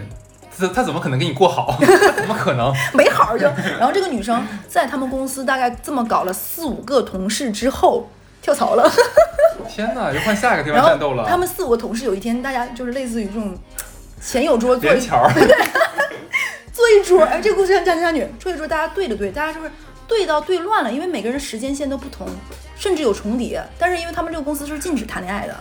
[0.58, 1.76] 他他怎么可能给你过好？
[2.16, 2.72] 怎么可能？
[2.94, 3.48] 没好就。
[3.80, 8.08] 然后这个女生在他们公司大概这么搞了四五个同事之后
[8.42, 8.90] 跳槽了，
[9.68, 11.24] 天哪，又换下一个地方战斗了。
[11.24, 13.58] 后他们四五个同事有一天大家就是类似于这种
[14.22, 15.32] 前有桌坐一连桥儿，
[16.74, 19.72] 坐一桌，哎，这个故事像家男家女，坐一桌大家对着对，大家就是
[20.08, 22.28] 对到对乱了，因为每个人时间线都不同，
[22.78, 25.56] 甚至有重叠，但是因为他们这个公司是禁止谈恋爱的，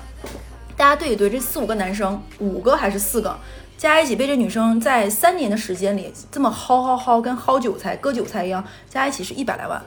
[0.77, 3.37] 大家对一对，这四五个男生，五个还是四个，
[3.77, 9.83] 加一起被这女生在三年的时间里这么薅薅薅，跟薅韭菜割韭菜一样，加一起是一百来万。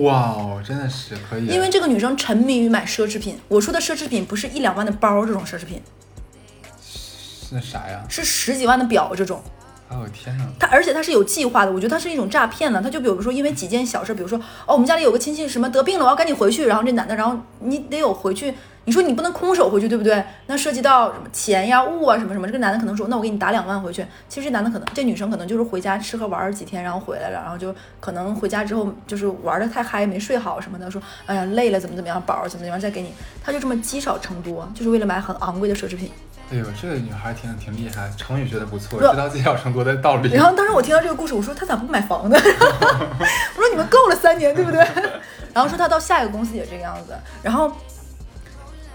[0.00, 1.46] 哇哦，真的是可以。
[1.46, 5.82] 因为这个女生沉迷于买奢侈品，我说的奢侈品不是一两万的包这种奢侈品，
[7.50, 8.02] 那啥呀？
[8.08, 9.42] 是十几万的表这种。
[9.92, 10.44] 哎呦天哪！
[10.58, 12.80] 他而且他是有计划的，我觉得他是一种诈骗呢。
[12.82, 16.66] 他就比如说因为几件小事，比如说哦，我们家里有个亲戚什么得病了，我要赶紧回去。
[16.66, 18.54] 然后这男的，然后你得有回去，
[18.86, 20.24] 你说你不能空手回去，对不对？
[20.46, 24.02] 那涉及到什么钱呀、物啊什么什么，这个男的可能说，那我给你打两万回去。
[24.30, 33.12] 其实这男的可能，这女生可能就是回家吃喝玩儿几天，然后回来了，然后就可能回家之后就是玩的太嗨，没睡好什么的，说哎呀累了怎么怎么样，宝儿怎么怎么样再给你，
[33.44, 36.10] 他就这么积少成多，就是为了买很昂贵的奢侈品。
[36.50, 40.32] 哎呦，这个女孩挺挺厉害，成语学的不错，不知道积少成多的道理。
[40.32, 42.36] 然后当时我听到这个故事，我说她咋不买房呢？
[43.56, 44.86] 我说你们够了三年，对不对？
[45.54, 47.14] 然后说她到下一个公司也这个样子。
[47.42, 47.72] 然后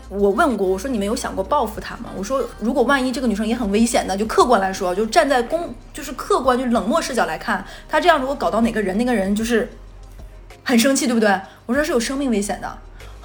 [0.09, 2.11] 我问过，我说你们有想过报复她吗？
[2.15, 9.67] 我说如果万一这个女生也很危险的，就客观来说，就站在公就是客观就冷漠视角来看，她这样如果搞到哪个人，那个人就是
[10.63, 11.41] 很生气，对不对？
[11.65, 12.77] 我说是有生命危险的。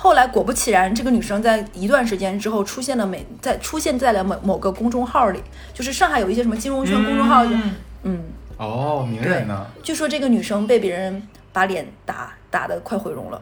[0.03, 5.41] 后来果不其然，这个女生在一段时间之后出现了美，在出现在了某某个公众号里，
[5.73, 7.75] 就是上海有一些什么金融圈公众号，嗯。
[8.03, 8.25] 嗯，
[8.57, 9.65] 哦，名人呢？
[9.81, 13.41] 据说这个女生被别人把脸打打的快毁容了，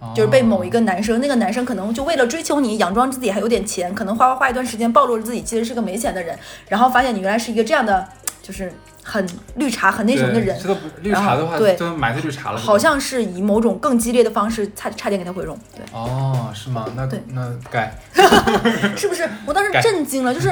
[0.00, 0.12] 哦。
[0.14, 8.06] 就是被某一个男生，那个男生可能就为了追求你，佯装自己还有点钱，可能花花花一段时间暴露了自己其实是个没钱的人，然后发现你原来是一个这样的，
[8.42, 8.70] 就是
[9.02, 12.58] 很绿茶、很那什么的人这，个不绿茶的话，对都埋在绿茶了。
[12.58, 15.84] 好像是以某种更激烈的方式差差点给他毁容，对。
[15.92, 16.86] 哦，是吗？
[16.96, 17.92] 那对那该
[18.96, 19.28] 是不是？
[19.44, 20.48] 我当时震惊了，就是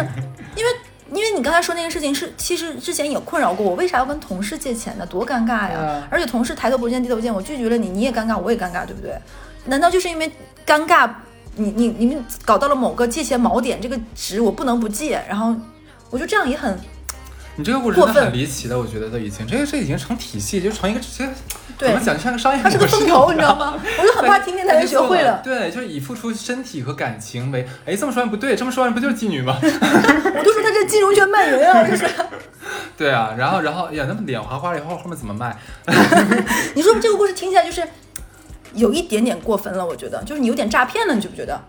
[0.57, 0.71] 因为
[1.13, 5.07] 因为你刚才说那件事情是，其实之前也困扰过我，为啥要跟同事借钱呢？
[5.07, 5.79] 多尴尬呀！
[5.79, 9.15] 啊而且同事抬头不见低头见，我拒绝了你，你也尴尬，我也尴尬，对不对？
[9.67, 10.31] 难道就是因为
[10.67, 11.09] 尴尬，
[11.57, 15.55] 你你你们搞到了某个借钱锚点，这个值我不能不借，然后
[16.11, 16.79] 我觉得这样也很
[17.61, 21.35] 你这个故事真的很离奇的，我觉得都已经这个这已经成体系，就成一个这怎
[21.77, 23.79] 对么，讲，就像个商业它是个风投，你知道吗？
[23.99, 25.43] 我就很怕听见他就学会了。
[25.45, 29.59] 对，就是以付出身体和感情为，哎，这么说完不对，这么说完不就是妓女吗？
[29.63, 32.09] 我就说他这金融圈卖淫啊，就是。
[32.97, 35.55] 对啊，然后然后哎呀，那么脸花花了以后，后面怎么卖？
[36.75, 37.87] 你说这个故事听起来就是
[38.73, 41.61] 有一点点过分了，我觉得，就是你有点诈骗了，你觉不觉得？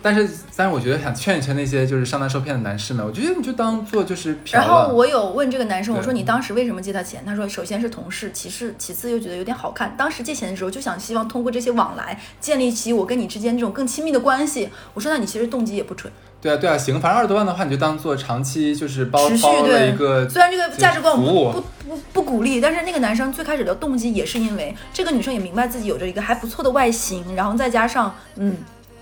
[0.00, 4.94] 但是但是我觉得想劝一劝那些就是上当受骗的男士们，我觉得你就当做就是嫖然后。
[4.94, 7.22] 我有问这个男生，我说你当时为什么借他钱？
[7.26, 9.94] 他说首先是同事，其次其次又觉得有点好看。
[9.98, 14.68] 当时借钱的时候就想希望通过这些往来建立起我跟你之间这种更亲密的关系。
[14.94, 28.56] 我说那你其实动机也不纯，对啊对啊，行，反正二十多万的话，你就当做长期就是包持续包了对一个虽然这个价值观我们不不不不鼓励，但是那个男生最开始的动机也是因为这个女生也明白自己有着一个还不错的外形，然后再加上嗯，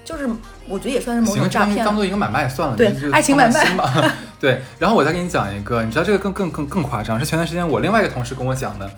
[0.07, 0.27] 就是
[0.69, 1.79] 我觉得也算是某行，种诈骗。
[1.79, 3.67] 当当做一个买卖算了，就爱情买卖。
[4.39, 8.89] 对，然后我再给你讲一个，你知道这个更更更更夸张，是前段时间我另外一个同事跟我讲的。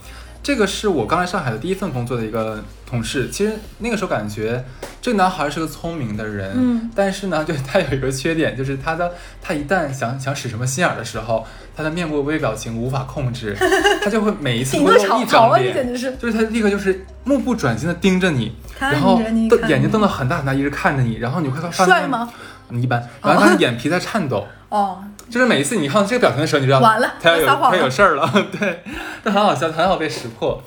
[0.48, 3.28] 这个是我刚来上海的第一份工作的一个同事。
[3.28, 4.64] 其实那个时候感觉
[4.98, 13.54] 这个男孩是个聪明的人，嗯，但是呢， 就他有一个缺点，就是他的他一旦想想使什么心眼的时候，他的面部微表情无法控制，
[14.02, 22.26] 他就会每一次都会露一张脸，简直是就是他立刻就是目不转睛的盯着你，看然后瞪眼睛瞪得很大很大，一直看着你，然后你会发现帅吗？
[22.70, 28.82] 嗯一般，然后他的眼皮在颤抖，哦，就是每一次你看到这个表情的时候，你知道完了他要有他有事儿了， 对，
[29.24, 30.62] 这很好笑，很好被识破。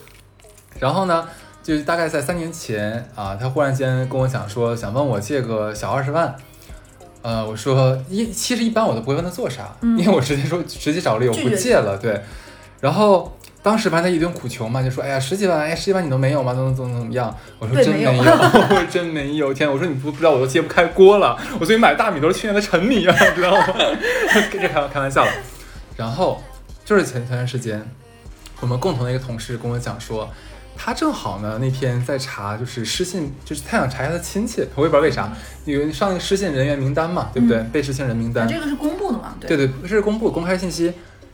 [0.79, 1.27] 然后呢，
[1.61, 6.35] 就是大概在三年前啊，他忽然间跟我讲说，想问我借个小二十万。
[7.23, 12.19] 呃，我说一其实一般我都不会问他做啥，嗯因为我直接说直接找理由不借了，对。
[12.79, 16.53] 然后当时反正他一顿苦求嘛，就说哎呀十几万，哎十几万你都没有吗？
[16.53, 17.35] 怎么怎么怎么样？
[17.59, 19.53] 我说对没有真没有，我 真没有。
[19.53, 23.65] 天，我说你不不知道我都揭不开锅了，我最近买大米都是去年的陈米啊， 知道吗？
[24.51, 25.31] 这开开玩笑了。
[25.95, 26.41] 然后
[26.83, 27.87] 就是前前段时间，
[28.61, 30.27] 我们共同的一个同事跟我讲说，
[30.75, 35.31] 他正好呢那天在查，就是失信，就是他想查一下他亲戚，我也不知道为啥，
[35.65, 37.61] 因为上那个失信人员名单嘛，对不对？
[37.71, 39.35] 被失信人名单，这个是公布的嘛？
[39.39, 40.91] 对对，这是公布公开信息。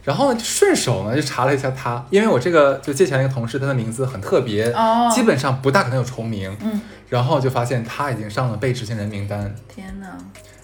[0.08, 6.56] 然后呢，就顺手呢就查了一下他，因为我这个就借钱的一个同事，他的名字很特别，哦基本上不大可能有重名。
[6.62, 10.18] 嗯，然后就发现他已经上了被执行人名单，天哪，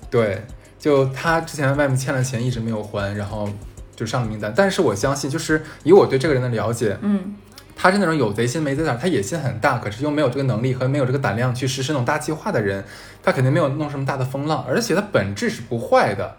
[0.09, 0.45] 对，
[0.79, 3.49] 就他之前外面欠了钱一直没有还，然后
[3.93, 4.53] 就上了名单。
[4.55, 7.35] 但是我相信，就是以我对这个人的了解，嗯，
[7.75, 12.81] 他是那种有贼心没贼胆，他野心很大，可是又没有这个能力和没有这个胆量去实施那种大计划的人，
[13.21, 16.37] 他肯定没有弄什么大的风浪，而且他本质是不坏的。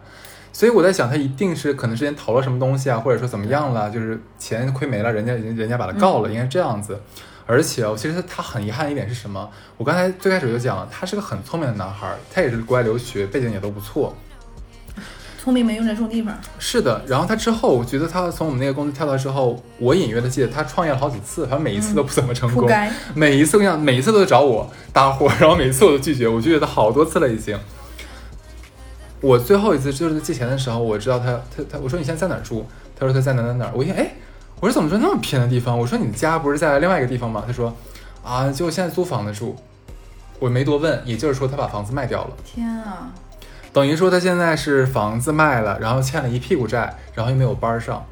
[0.54, 6.96] 所以我在想，他一定是可能之前投了什么东西啊，或者说怎么样了，就是钱亏没了，人家人人家把他告了，应该是这样子。
[7.44, 9.50] 而且哦，其实他很遗憾一点是什么？
[9.76, 14.14] 我刚才最开始就讲了，他是个很聪明的男孩，他也是国外留学，背景也都不错。
[15.42, 16.32] 聪明没用在重地方。
[16.60, 22.70] 是的，然后他之后，我觉得他从我们那个公司跳到之后，我隐约的记得他创业了好几次，反正每一次都不怎么成功。
[23.12, 27.58] 每一次我跟你讲，每一次都找我搭伙，然后每一次我都拒绝，我拒绝他好多次了已经。
[29.24, 32.66] 我最后一次就是借钱的时候，我知道他他他，我说你现在在哪儿住？
[32.94, 33.72] 他说他在哪哪哪儿。
[33.74, 34.12] 我一看，哎，
[34.60, 35.78] 我说怎么住那么偏的地方？
[35.78, 37.42] 我说你家不是在另外一个地方吗？
[37.46, 37.74] 他说
[38.22, 39.56] 啊，就现在租房子住。
[40.38, 42.36] 我没多问，也就是说他把房子卖掉了。
[42.44, 43.10] 天啊！
[43.72, 48.04] 等于说他现在是房子卖了，然后欠了一屁股债，然后又没有班儿上，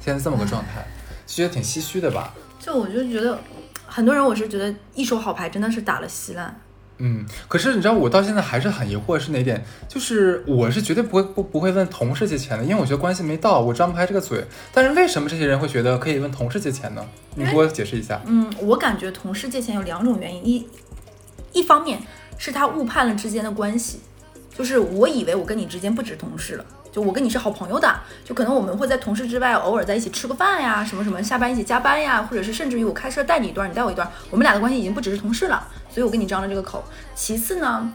[0.00, 0.86] 现在这么个状态，
[1.26, 2.32] 就觉得挺唏嘘的吧？
[2.60, 3.36] 就我就觉得，
[3.84, 6.54] 很多人我是觉得一手好牌真的是打了稀烂。
[6.98, 9.62] 嗯，可是你知道我到现在还是很疑惑是哪点？
[9.86, 14.42] 就是我是绝对不会不不会问同事借钱的，因为我觉得关系没到，我张不开这个嘴。
[14.72, 17.04] 但是为什么这些人会觉得可以问同事借钱呢？
[17.34, 18.20] 你给我解释一下。
[18.24, 20.68] 嗯，我感觉同事借钱有两种原因，一
[21.52, 22.00] 一方面
[22.38, 24.00] 是他误判了之间的关系，
[24.56, 36.84] 就是我以为我跟你之间不止同事了，就我跟你是好朋友的，就可能我们会在同事之外偶尔在一起吃个饭呀，什么什么，下班一起加班呀，或者是甚至于我开车带你一段，你带我一段，我们俩的关系已经不只是同事了，所以我跟你张了这个口。
[37.14, 37.90] 其次呢，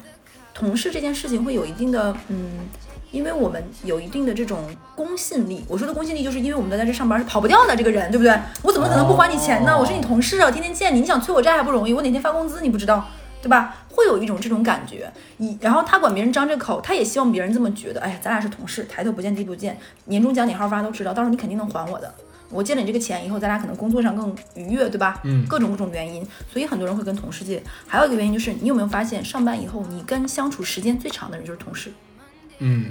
[0.56, 2.68] 同事这件事情会有一定的，嗯，
[3.12, 4.58] 因为我们有一定的这种
[4.96, 5.64] 公信力。
[5.68, 8.36] 我说的公信力，就是因为我们都在这上班，是跑不掉的这个人，对不对？
[8.64, 9.78] 我怎么可能不还你钱呢？
[9.78, 13.06] 我是你同事啊，天天见你，你想催我债还不容易，我哪天发工资你不知道？
[13.40, 13.76] 对吧？
[13.90, 18.02] 会有一种这种感觉，你然后他管别人张这口，他也希望别人这么觉得。
[18.02, 22.12] 哎呀，咱俩是同事，抬头不见低头见，年终奖你号发都知道，到时候你肯定能还我的。
[22.52, 25.20] 我借了你这个钱以后，咱俩可能工作上更愉悦，对吧？
[25.24, 27.62] 嗯，各种各种原因，所以很多人会跟同事借。
[27.88, 31.92] 还有一个原因就是，你有没有发现，上班以后你跟相处时间最长的人就是同事？
[32.60, 32.88] 嗯。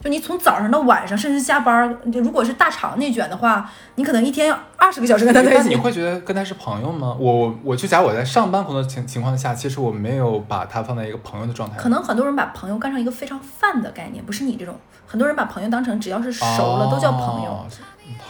[0.00, 5.70] 就你从早上到晚上，甚至下班，就如果是大厂内卷的话，你可能一天二十个小时跟他在一起。
[5.70, 7.16] 你会觉得跟他是朋友吗？
[7.18, 11.76] 我我就假如我在上班工作情情况下，其实我没有把他放在一个朋友的状态。
[11.76, 14.72] 可能很多人把朋友干成一个非常泛的概念，不是你这种。
[15.04, 17.66] 很多人把朋友当成只要是熟了都叫朋友。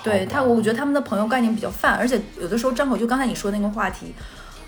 [0.03, 4.15] 对他，我觉得他们的朋友概念比较泛，而且有的时候张口就刚才你说那个话题，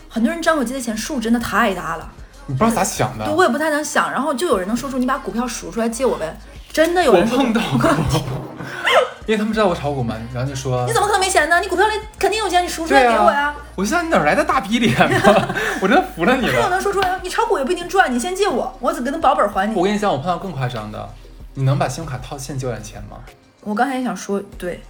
[0.08, 2.10] 很多人张口借的钱数真的太大了，
[2.46, 3.24] 你不知道咋想的。
[3.24, 4.10] 对，我也不太能想。
[4.10, 6.36] 然后就有人能说出你把股票数出来借我呗。
[6.72, 7.90] 真的有人碰到过，
[9.26, 11.58] 因为他们知道我炒股嘛，然后就说你怎么可能没钱呢？
[11.58, 13.52] 你股票里肯定有钱，你数出来给我呀！
[13.74, 15.48] 我现在哪来的大逼脸呢？
[15.82, 16.52] 我真的服了你了。
[16.52, 17.18] 还有能说出来？
[17.24, 19.74] 你炒股也不一定赚，你先借我，我只跟他保本还你。
[19.74, 21.08] 我跟你讲，我碰到更夸张的，
[21.54, 23.16] 你能把信用卡套现借点钱吗？
[23.62, 24.80] 我刚才也想说，对，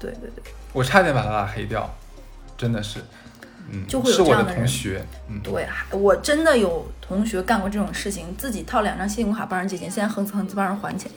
[0.00, 1.88] 对对对，我差点把他俩黑掉，
[2.56, 3.00] 真的是。
[3.70, 11.10] 嗯，就会有这样的同学，嗯，对，我真的有同学干过这种事情，自己套两张信用卡帮人借钱，现在横哧横哧帮人还钱。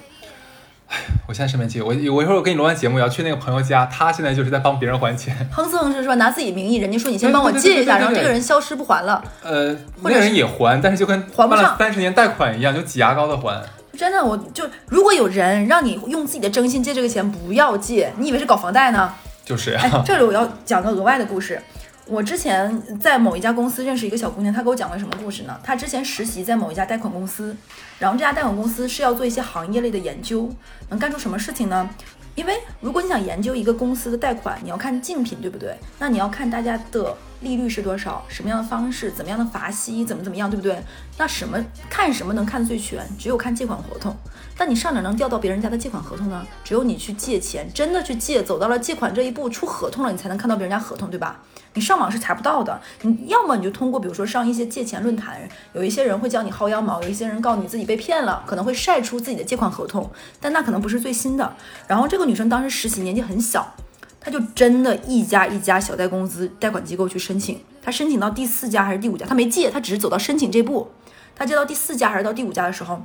[0.89, 0.97] 哎，
[1.29, 6.15] 我现在身边借我，我一会儿我跟你录完节目，要去那个朋友家，他现在就是在帮别人还钱，哼哧哼哧说？
[6.15, 9.23] 拿自己名义，人家说你先帮我借一下，然后这个人消失不还了。
[9.41, 13.63] 呃，那个人也还，但是就跟还不上三十年贷款一样，就挤牙膏的还。
[13.97, 19.13] 真的，我就如果有人让你用自己的征信借这个钱，不要借，你以为是搞房贷呢？
[19.45, 20.03] 就是呀。
[20.05, 21.61] 这里我要讲个额外的故事。
[22.07, 25.57] 我之前在某一家公司认识一个小姑娘，她给我讲了什么故事呢？
[25.63, 27.55] 她之前实习在某一家贷款公司，
[27.99, 30.49] 然后这家贷款公司是要做一些行业类的研究，
[30.89, 31.89] 能干出什么事情呢？
[32.35, 35.75] 因为如果你想研究一个公司的贷款，你要看竞品，对不对？
[35.99, 40.81] 那你要看大家的利率是多少，什么样的方式，怎么样的罚息，怎么怎么样，对不对？
[41.17, 41.57] 那什么
[41.89, 43.05] 看什么能看最全？
[43.19, 44.15] 只有看借款合同。
[44.57, 46.45] 但你上哪能调到别人家的借款合同呢？
[46.63, 51.39] 只有你去借钱，真的去借，走到了借款这一步，出合同了，你才能看到别人家合同，对吧？
[51.73, 55.39] 你上网是查不到的，你要么你就通过，比如说上一些借钱论坛，
[55.73, 61.55] 有一些人会教你薅羊毛，有一些人告诉你自己被骗了，可能会晒出自己的借款合同，但那可能不是最新的。
[61.87, 63.73] 然后这个女生当时实习，年纪很小，
[64.21, 70.91] 她就真的一家一家小贷公司、贷款机构去申请，他申请到第四家还是第五家，他没借，他只是走到申请这步，
[71.35, 73.01] 他借到第四家还是到第五家的时候，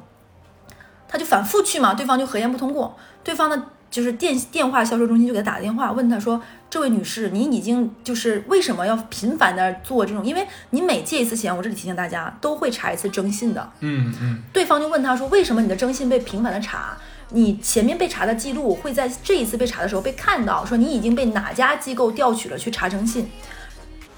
[1.09, 3.63] 他就反复去嘛，对方就核验不通过，对方的。
[3.89, 10.27] 就是电电话销售中心就给他打电话，问他说：“这位女士，你已经就是为什么要频繁的做这种？
[10.27, 13.73] 因为你每借一次钱，我这里提醒大家都会查一次征信的。
[13.81, 14.43] 嗯嗯。
[14.53, 16.99] 对方就问他说：为什么你的征信被频繁的查？
[17.31, 23.31] 你前面被查的记录会在这一次被查的时候被看到，说你已经被哪家机构调取了去查征信，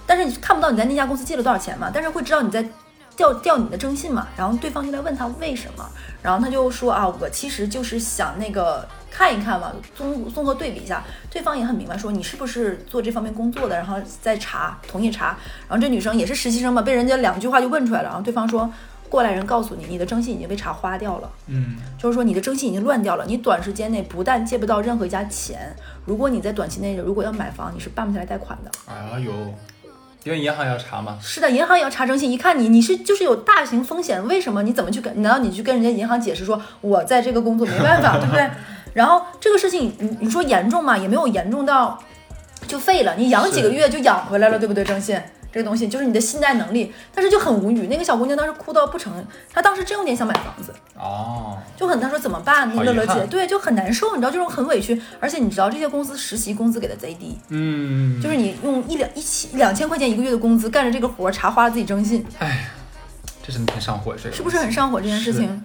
[0.07, 1.91] 但是你看不到你在那家公司借了多少钱嘛？
[1.93, 2.65] 但是会知道你在
[3.17, 4.29] 调调你的征信嘛？
[4.37, 5.89] 然后对方就在问他为什么，
[6.23, 15.37] 然后他就说啊，我其实就是想那个。”看一看嘛，综综合对比一下，对方也很明白，说你是不是做这方面工作的，然后再查，同意查。
[15.67, 18.09] 然后这女生也是实习生嘛，被人家两句话就问出来了。
[18.09, 18.71] 然后对方说，
[19.09, 21.31] 过来人告诉你，你的征信已经被查花掉了。
[21.47, 28.71] 嗯，就是说你的征信已经乱掉了，你短时间内不但借不到任何一家钱，如果你在短期内如果要买房，你是办不下来贷款的。
[28.87, 29.33] 哎呦，
[30.25, 31.19] 因为银行要查嘛。
[31.21, 34.63] 是的，银行也要查征信，一看你你是就是有大型风险，为什么？
[34.63, 35.23] 你怎么去跟？
[35.23, 38.49] 难道你去跟人家银行解释说，我在这个工作没办法， 对不对？
[38.95, 40.97] 然后这个事情，你你说严重吗？
[40.97, 41.99] 也没有严重到
[42.67, 44.85] 就废了，你养几个月就养回来了，对不对？
[44.85, 45.19] 征信
[45.51, 47.87] 这个东西就是你的信贷能力，但是就很无语。
[47.87, 52.75] 那个小姑娘当时哭到不成，她当时真有点想买房子，哦，就很她说怎么办？
[52.77, 62.69] 乐乐姐对就很难受，你知道这种很委屈，而且你知道这些公司实习工资给的贼低，嗯，就是你用一两一千两千块钱一个月的工资干着这个活儿，茶花了自己征信，哎，
[63.43, 65.65] 这真的挺上火，这个是不是很上火这件事情？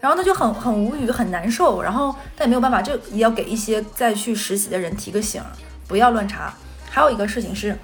[0.00, 5.46] 然后他就很很无语，很难受，然后但也没有办法，就也要给一些再去实习的人提个醒儿，
[5.88, 6.52] 不要乱查。
[6.90, 7.74] 还有一个事情是，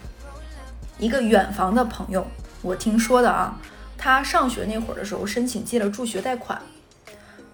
[1.00, 2.26] 一个远房的朋友，
[2.60, 3.58] 我听说的啊，
[3.96, 6.60] 他上学那会儿的时候申请借了助学贷款，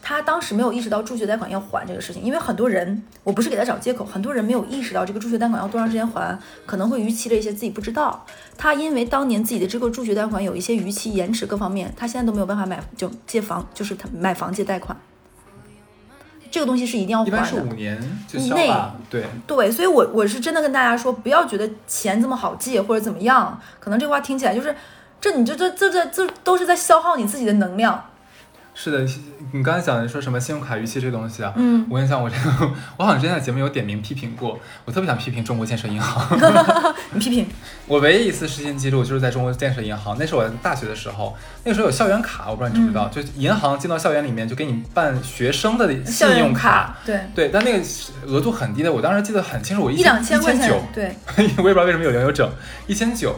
[0.02, 6.36] 他当时没有意识到助学贷款要还这个事情，因为很多人，我不是给他找借口，很多人没有意识到这个助学贷款要多长时间还，
[6.66, 8.26] 可能会逾期了一些自己不知道。
[8.58, 14.98] 他因为当年自己的这个助学贷款有一些逾期延迟各方面，他现在都没有办法买就借房，就是他买房借贷款，
[16.56, 17.58] 这个东西是一定要一般还的。
[17.58, 18.72] 是五年就以内
[19.10, 24.74] 对，对，所以我我是真的跟大家说，不要觉得钱这么好借或者怎么样，可能这话听起来就是，
[25.20, 28.02] 这你这这这这这都是在消耗你自己的能量。
[28.78, 29.10] 是的，
[29.52, 36.38] 你刚才讲的说什么信用卡逾期这东西啊，嗯，我跟你讲，我这个 我好像之前在节目有点名批评过，我特别想批评中国建设银行。
[37.12, 37.46] 你批评，
[37.86, 47.82] 我唯一一次失信记录就是在中国建设银行，那是我大学的时候，那个时候有校园卡，我不知道你知不知道，就银行进到校园里面就给你办学生的信用卡，对，对，但那个
[48.26, 52.46] 额度很低的，我当时记得很清楚，我一两千块钱一千九，，对， 我也不知道为什么有零有整，
[52.86, 53.34] 一千九。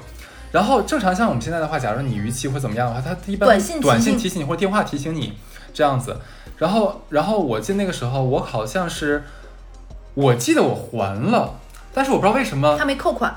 [0.51, 5.35] 然后正常像我们现在的话，假如你逾期或怎么样的话，它一般短信提醒短信提醒你或者电话提醒你
[5.75, 6.17] 这样子。
[6.57, 9.23] 然后，然后我记得那个时候我好像是，
[10.15, 11.55] 我记得我还了，
[11.95, 13.33] 但是我不知道为什么他，没扣款，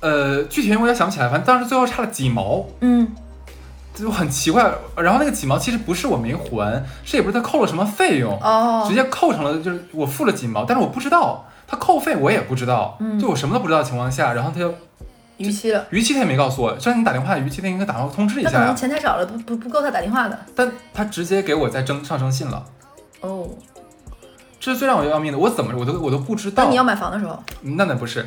[0.00, 3.08] 呃，具体原因我也想不起来，反正当时最后差了几毛，嗯，
[3.94, 4.72] 就很奇怪。
[4.96, 8.84] 然后那个几毛其实不是我没还，是也不是他扣了什么费用，哦。
[8.88, 11.44] 直，接扣成了就是我付了几毛，但是我不知道。
[11.66, 13.18] 他扣费我也不知道，嗯。
[13.18, 14.74] 就我什么都不知道的情况下，然后他就
[15.38, 20.38] 逾期了，逾期他也没告诉我，让你打电话逾期他应该打电话通知一他可能钱太少了，不不不够他打电话的。
[20.54, 22.64] 但他直接给我在征上征信了，
[23.20, 23.48] 哦，
[24.60, 26.64] 这是最让我要命的，我怎么我都我都不知道。
[26.64, 28.26] 那你，要买房的时候，那那不是，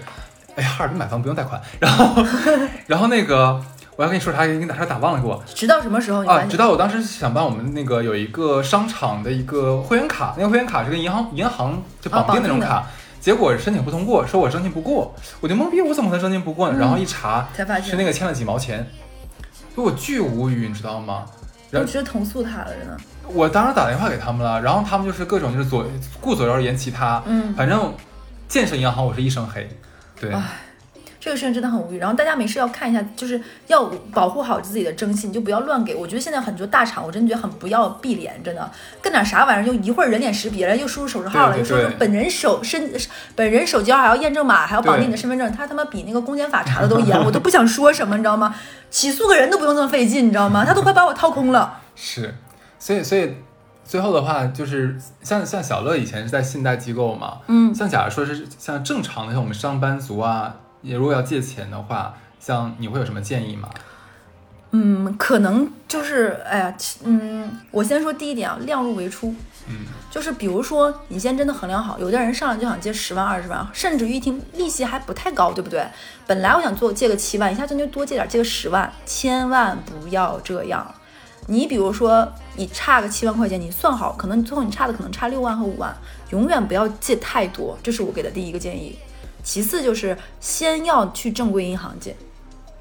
[0.56, 2.24] 哎呀，哈尔滨买房不用贷款，然后
[2.88, 3.60] 然后那个
[3.96, 5.42] 我要跟你说啥，给你打打忘了给我。
[5.56, 12.86] 直到什么时候你啊，直到我当时想办我们那个有一个商场的一个会员卡，那个会员卡是跟银行银行就绑定那种卡。
[13.28, 16.78] 结果申请不通过，说我申请不过，我就懵逼，我怎么可能申请不过呢？
[16.78, 18.88] 嗯然后一查，才发现是那个欠了几毛钱，
[19.76, 21.26] 就我巨无语，你知道吗？
[21.70, 22.98] 然后我直接投诉他了，真的。
[23.28, 25.86] 我当时打电话给他们了，然后他们就是各种就是左
[26.22, 27.94] 顾左右而言其他，嗯反正
[28.48, 29.70] 建设银行我是一身黑，
[30.22, 30.42] 对，唉
[31.20, 31.98] 这个事情真的很无语。
[31.98, 35.96] 然后大家没事要看一下，就是要保护好自己的征信，就不要乱给。
[35.96, 42.92] 我觉得现在很多大厂，我真的觉得很不要碧脸，真的干点啥玩意儿，就一会儿人脸识别了，又输入手机号了，又说本人手身
[43.36, 48.56] 本人手机号还要验证码，还要绑定你的身份证，他他妈比那个公检法查的都严，我都不想说什么，你知道吗？
[48.90, 50.64] 起诉个人都不用这么费劲，你知道吗？
[50.66, 51.82] 他都快把我掏空了。
[51.96, 52.36] 是，
[52.80, 53.36] 所以所以
[53.84, 63.70] 最后的话就是像像小乐以前是在信贷机构嘛，嗯，像假如说是像正常的像我们上班族啊，也如果要借钱的话，像你会有什么建议吗？
[64.72, 69.34] 嗯，可能就是，哎呀，嗯，我先说第一点啊，量入为出。
[69.70, 75.86] 嗯，就是比如说，你先真的衡量好，有的人上来就想借十万、二十万，甚至于一听利息还不太高，对不对？
[76.26, 80.94] 本来我想做借个七万，一下子就多借点，借个十万，千万不要这样。
[81.48, 85.96] 你比如说，你差个七万块钱，你算好，可能最后你差的可能差六万和五万，
[86.32, 88.98] 永远不要借太多，这是我给的第一个建议。
[89.48, 92.14] 其次就是先要去正规银行借，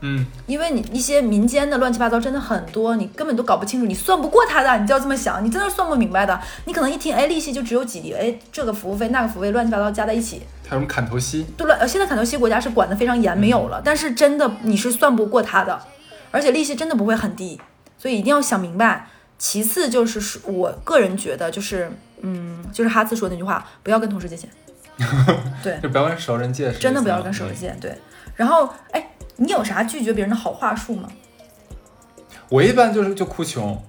[0.00, 6.40] 嗯，因为你一些民间的乱七八糟真的很多，你根本都搞不清楚，你算不过他的，你就要这么想，你真的算不明白的。
[6.64, 11.46] 你可能一听，哎，利息就只有几厘，哎，这个服务费那个服务费乱七八糟加在一起，还有什么砍头息？
[11.56, 15.80] 对了，呃现在砍头息国家是管得非常严，没有了，但是真的你是算不过他的，
[16.32, 17.60] 而且利息真的不会很低，
[17.96, 19.06] 所以一定要想明白。
[19.38, 21.92] 其次就是说我个人觉得就是，
[22.22, 24.50] 嗯，就是哈茨说的那句话，不要跟同事借钱，
[25.62, 27.96] 对，就不要跟熟人借，真的不要跟熟人借，对。
[28.34, 31.08] 然后，哎，你有啥拒绝别人的好话术吗？
[32.48, 33.82] 我一般就是就哭穷，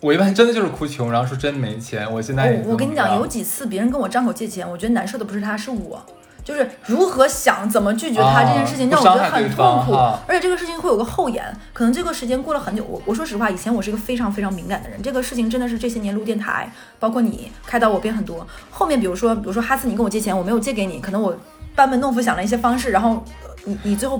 [0.00, 6.04] 我一般真的就是哭穷，然后说真没钱，我现在我我跟你讲，有几次别人跟我张口借钱，我觉得难受的不是他，是我。
[6.48, 9.92] 就是如何想怎么拒绝他这件事情，啊让我觉得很痛苦，
[10.26, 11.44] 而且这个事情会有个后延，
[11.74, 12.82] 可能这个时间过了很久。
[12.88, 18.46] 我我说实话，以前我是一个非常非常敏感的人，这个事情真的是这些年录电台，包括你开导我变很多。
[18.70, 21.36] 后面比如说，比如说哈斯，你跟我借钱，我没有借给你，可能我
[21.74, 24.18] 班门弄斧想了一些方式，然后呃你你最后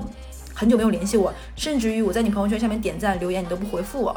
[0.53, 4.15] 很久没有联系我，甚至于我在你朋友圈下面点赞留言，你都不回复我，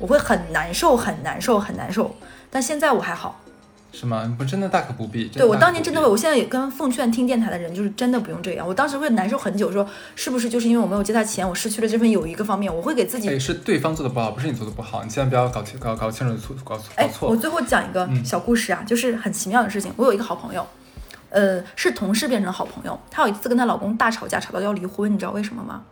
[0.00, 2.12] 我会很难受，很难受，很难受。
[2.50, 3.38] 但现在我还好。
[3.92, 4.34] 是吗？
[4.38, 5.28] 不，真的大可不必。
[5.28, 8.66] 对我当年真真的会，我现在也跟奉劝听电台的人，就是真的不用这样。
[8.66, 9.86] 我当时会难受很久，说
[10.16, 17.28] 是不是就是因为我没有接他钱，我失去了这份友谊一个方面，我会给自己哎，是对方做的不好，不是你做的不好，你千万不要搞清搞搞清楚错搞错哎，错。
[17.28, 19.92] 我最后讲一个嗯小故事啊，就是很奇妙的事情。
[19.96, 20.66] 我有一个好朋友，
[21.28, 22.98] 呃，是同事变成了好朋友。
[23.10, 25.82] 她有一次跟她老公大吵架，吵到要离婚，你知道为什么吗？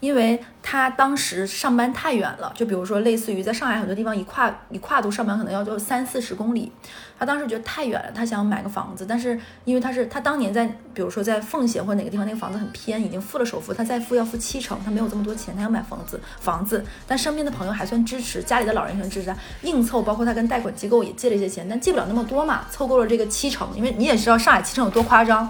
[0.00, 6.72] 因为他当时上班太远了，就比如说类似于在上海很多地方一跨一跨度上班可能要就三四十公里，
[7.18, 25.46] 他当时觉得太远了，他想买个房子，但是因为他是他当年在比如说在奉贤或者哪个地方那个房子很偏，已经付了首付，他再付要付七成，他没有这么多钱，他要买房子房子，但身边的朋友还算支持，家里的老人也算支持她，硬凑，包括他跟贷款机构也借了一些钱，但借不了那么多嘛，凑够了这个七成，因为你也知道上海七成有多夸张。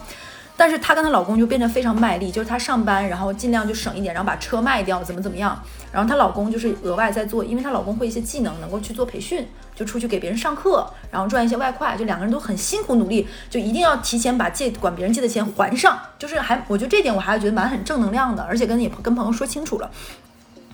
[0.61, 5.59] 但是她跟她老公就变得非常卖力，就是她上班，然后尽量就省一点，然后把车卖掉，怎么怎么样。
[5.91, 15.99] 然后她老公就是额外在做，因为她老公会一些技能，能够去做培训，就出去给别人上课，然后赚一些外快，就两个人都很辛苦努力，就一定要提前把借管别人借的钱还上。
[16.19, 19.91] 就是还，我觉得这点我还是觉得蛮很正能量的，而且跟也跟朋友说清楚了。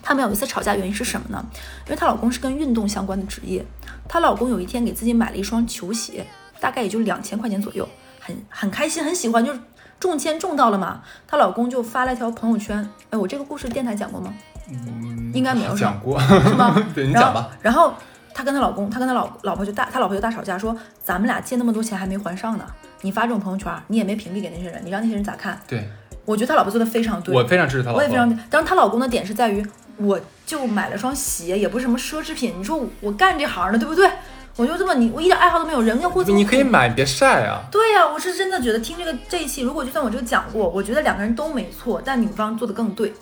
[0.03, 1.45] 他们有一次吵架，原因是什么呢？
[1.85, 3.65] 因为她老公是跟运动相关的职业，
[4.09, 6.27] 她老公有一天给自己买了一双球鞋，
[6.59, 7.87] 大概也就两千块钱左右，
[8.19, 9.59] 很很开心，很喜欢，就是
[9.99, 11.01] 中签中到了嘛。
[11.27, 14.33] 她老公就发了一条朋友圈，哎，我这个故事电台讲过吗？
[14.69, 16.75] 嗯应该没有讲过，是吗？
[16.93, 17.49] 对你然后讲吧。
[17.61, 17.93] 然后
[18.33, 22.65] 她跟她老公，她跟她老老婆就大，她老婆就大吵架，说咱们俩借那么多钱还没还上呢，
[23.01, 25.59] 你发这种朋友圈，你也没屏蔽给那些人，你让那些人咋看？
[25.67, 25.89] 对，
[26.25, 27.99] 我觉得她老婆做的非常对，我非常支持她老婆。
[27.99, 29.65] 我也非常，但是她老公的点是在于，
[29.97, 32.55] 我就买了双鞋，也不是什么奢侈品。
[32.57, 34.09] 你说我我干这行的，对不对？
[34.57, 37.61] 我就这么你，我一点爱好都没有，人家会这么你可以买，别晒啊。
[37.71, 43.13] 对呀、我是真的觉得听这个这一期，如果就算我这个讲过，我觉得两个人都没错，但女方做的更对。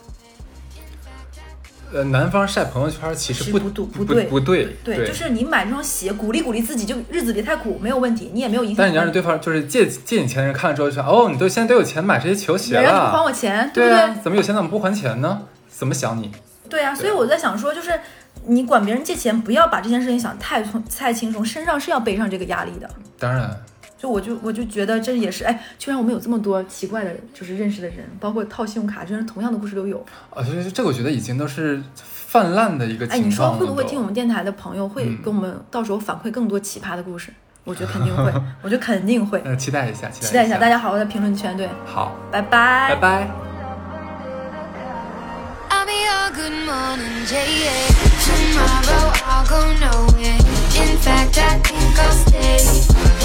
[1.94, 8.78] 呃，男方晒朋友圈其实不不对不不对不对，对，就是你买这双鞋，鼓励鼓励自己，就日子别太苦，没有问题，你也没有影响。
[8.78, 13.98] 但是你要是对方就是借借你钱的人看了之后就说，哦，你都现在都有钱买这些球鞋人家不还，我钱，对不对？
[13.98, 15.42] 对啊，怎么有钱怎么不还钱呢？
[15.70, 16.32] 怎么想你？
[16.68, 17.92] 对呀、所以我在想说，就是
[18.48, 22.90] 你管别人借钱，不要把这件事情想太从太轻松，身上是要背上这个压力的。
[23.18, 23.50] 当然，
[23.98, 29.98] 就我就我就觉得这也是，哎，居然我们有这么多奇怪的，就是认识的人，包括套信用卡，真是同样的故事都有。
[30.30, 33.58] 啊，就是这个我觉得已经都是泛滥的一个哎，你情况了。
[33.58, 37.32] 说会不会听我们电台的朋友会跟我们到时候反馈更多奇葩的故事？
[37.64, 38.32] 我觉得肯定会，
[38.62, 39.42] 我觉得肯定会。
[39.44, 43.45] 那，期待一下，期待一下，大家家好好在评论圈，对，好，拜拜，拜拜。
[46.28, 47.88] a good morning, yeah, yeah.
[48.26, 50.40] Tomorrow I'll go nowhere.
[50.82, 52.66] In fact, I think I'll stay.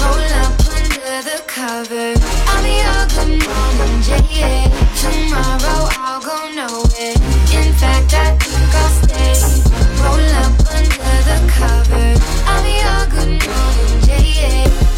[0.01, 2.13] Roll up under the cover.
[2.51, 4.67] I'll be a good morning, yeah, yeah.
[5.01, 7.17] Tomorrow I'll go nowhere.
[7.57, 9.33] In fact, I think I'll stay.
[10.01, 12.07] Roll up under the cover.
[12.45, 14.90] I'll be a good morning, yeah, yeah.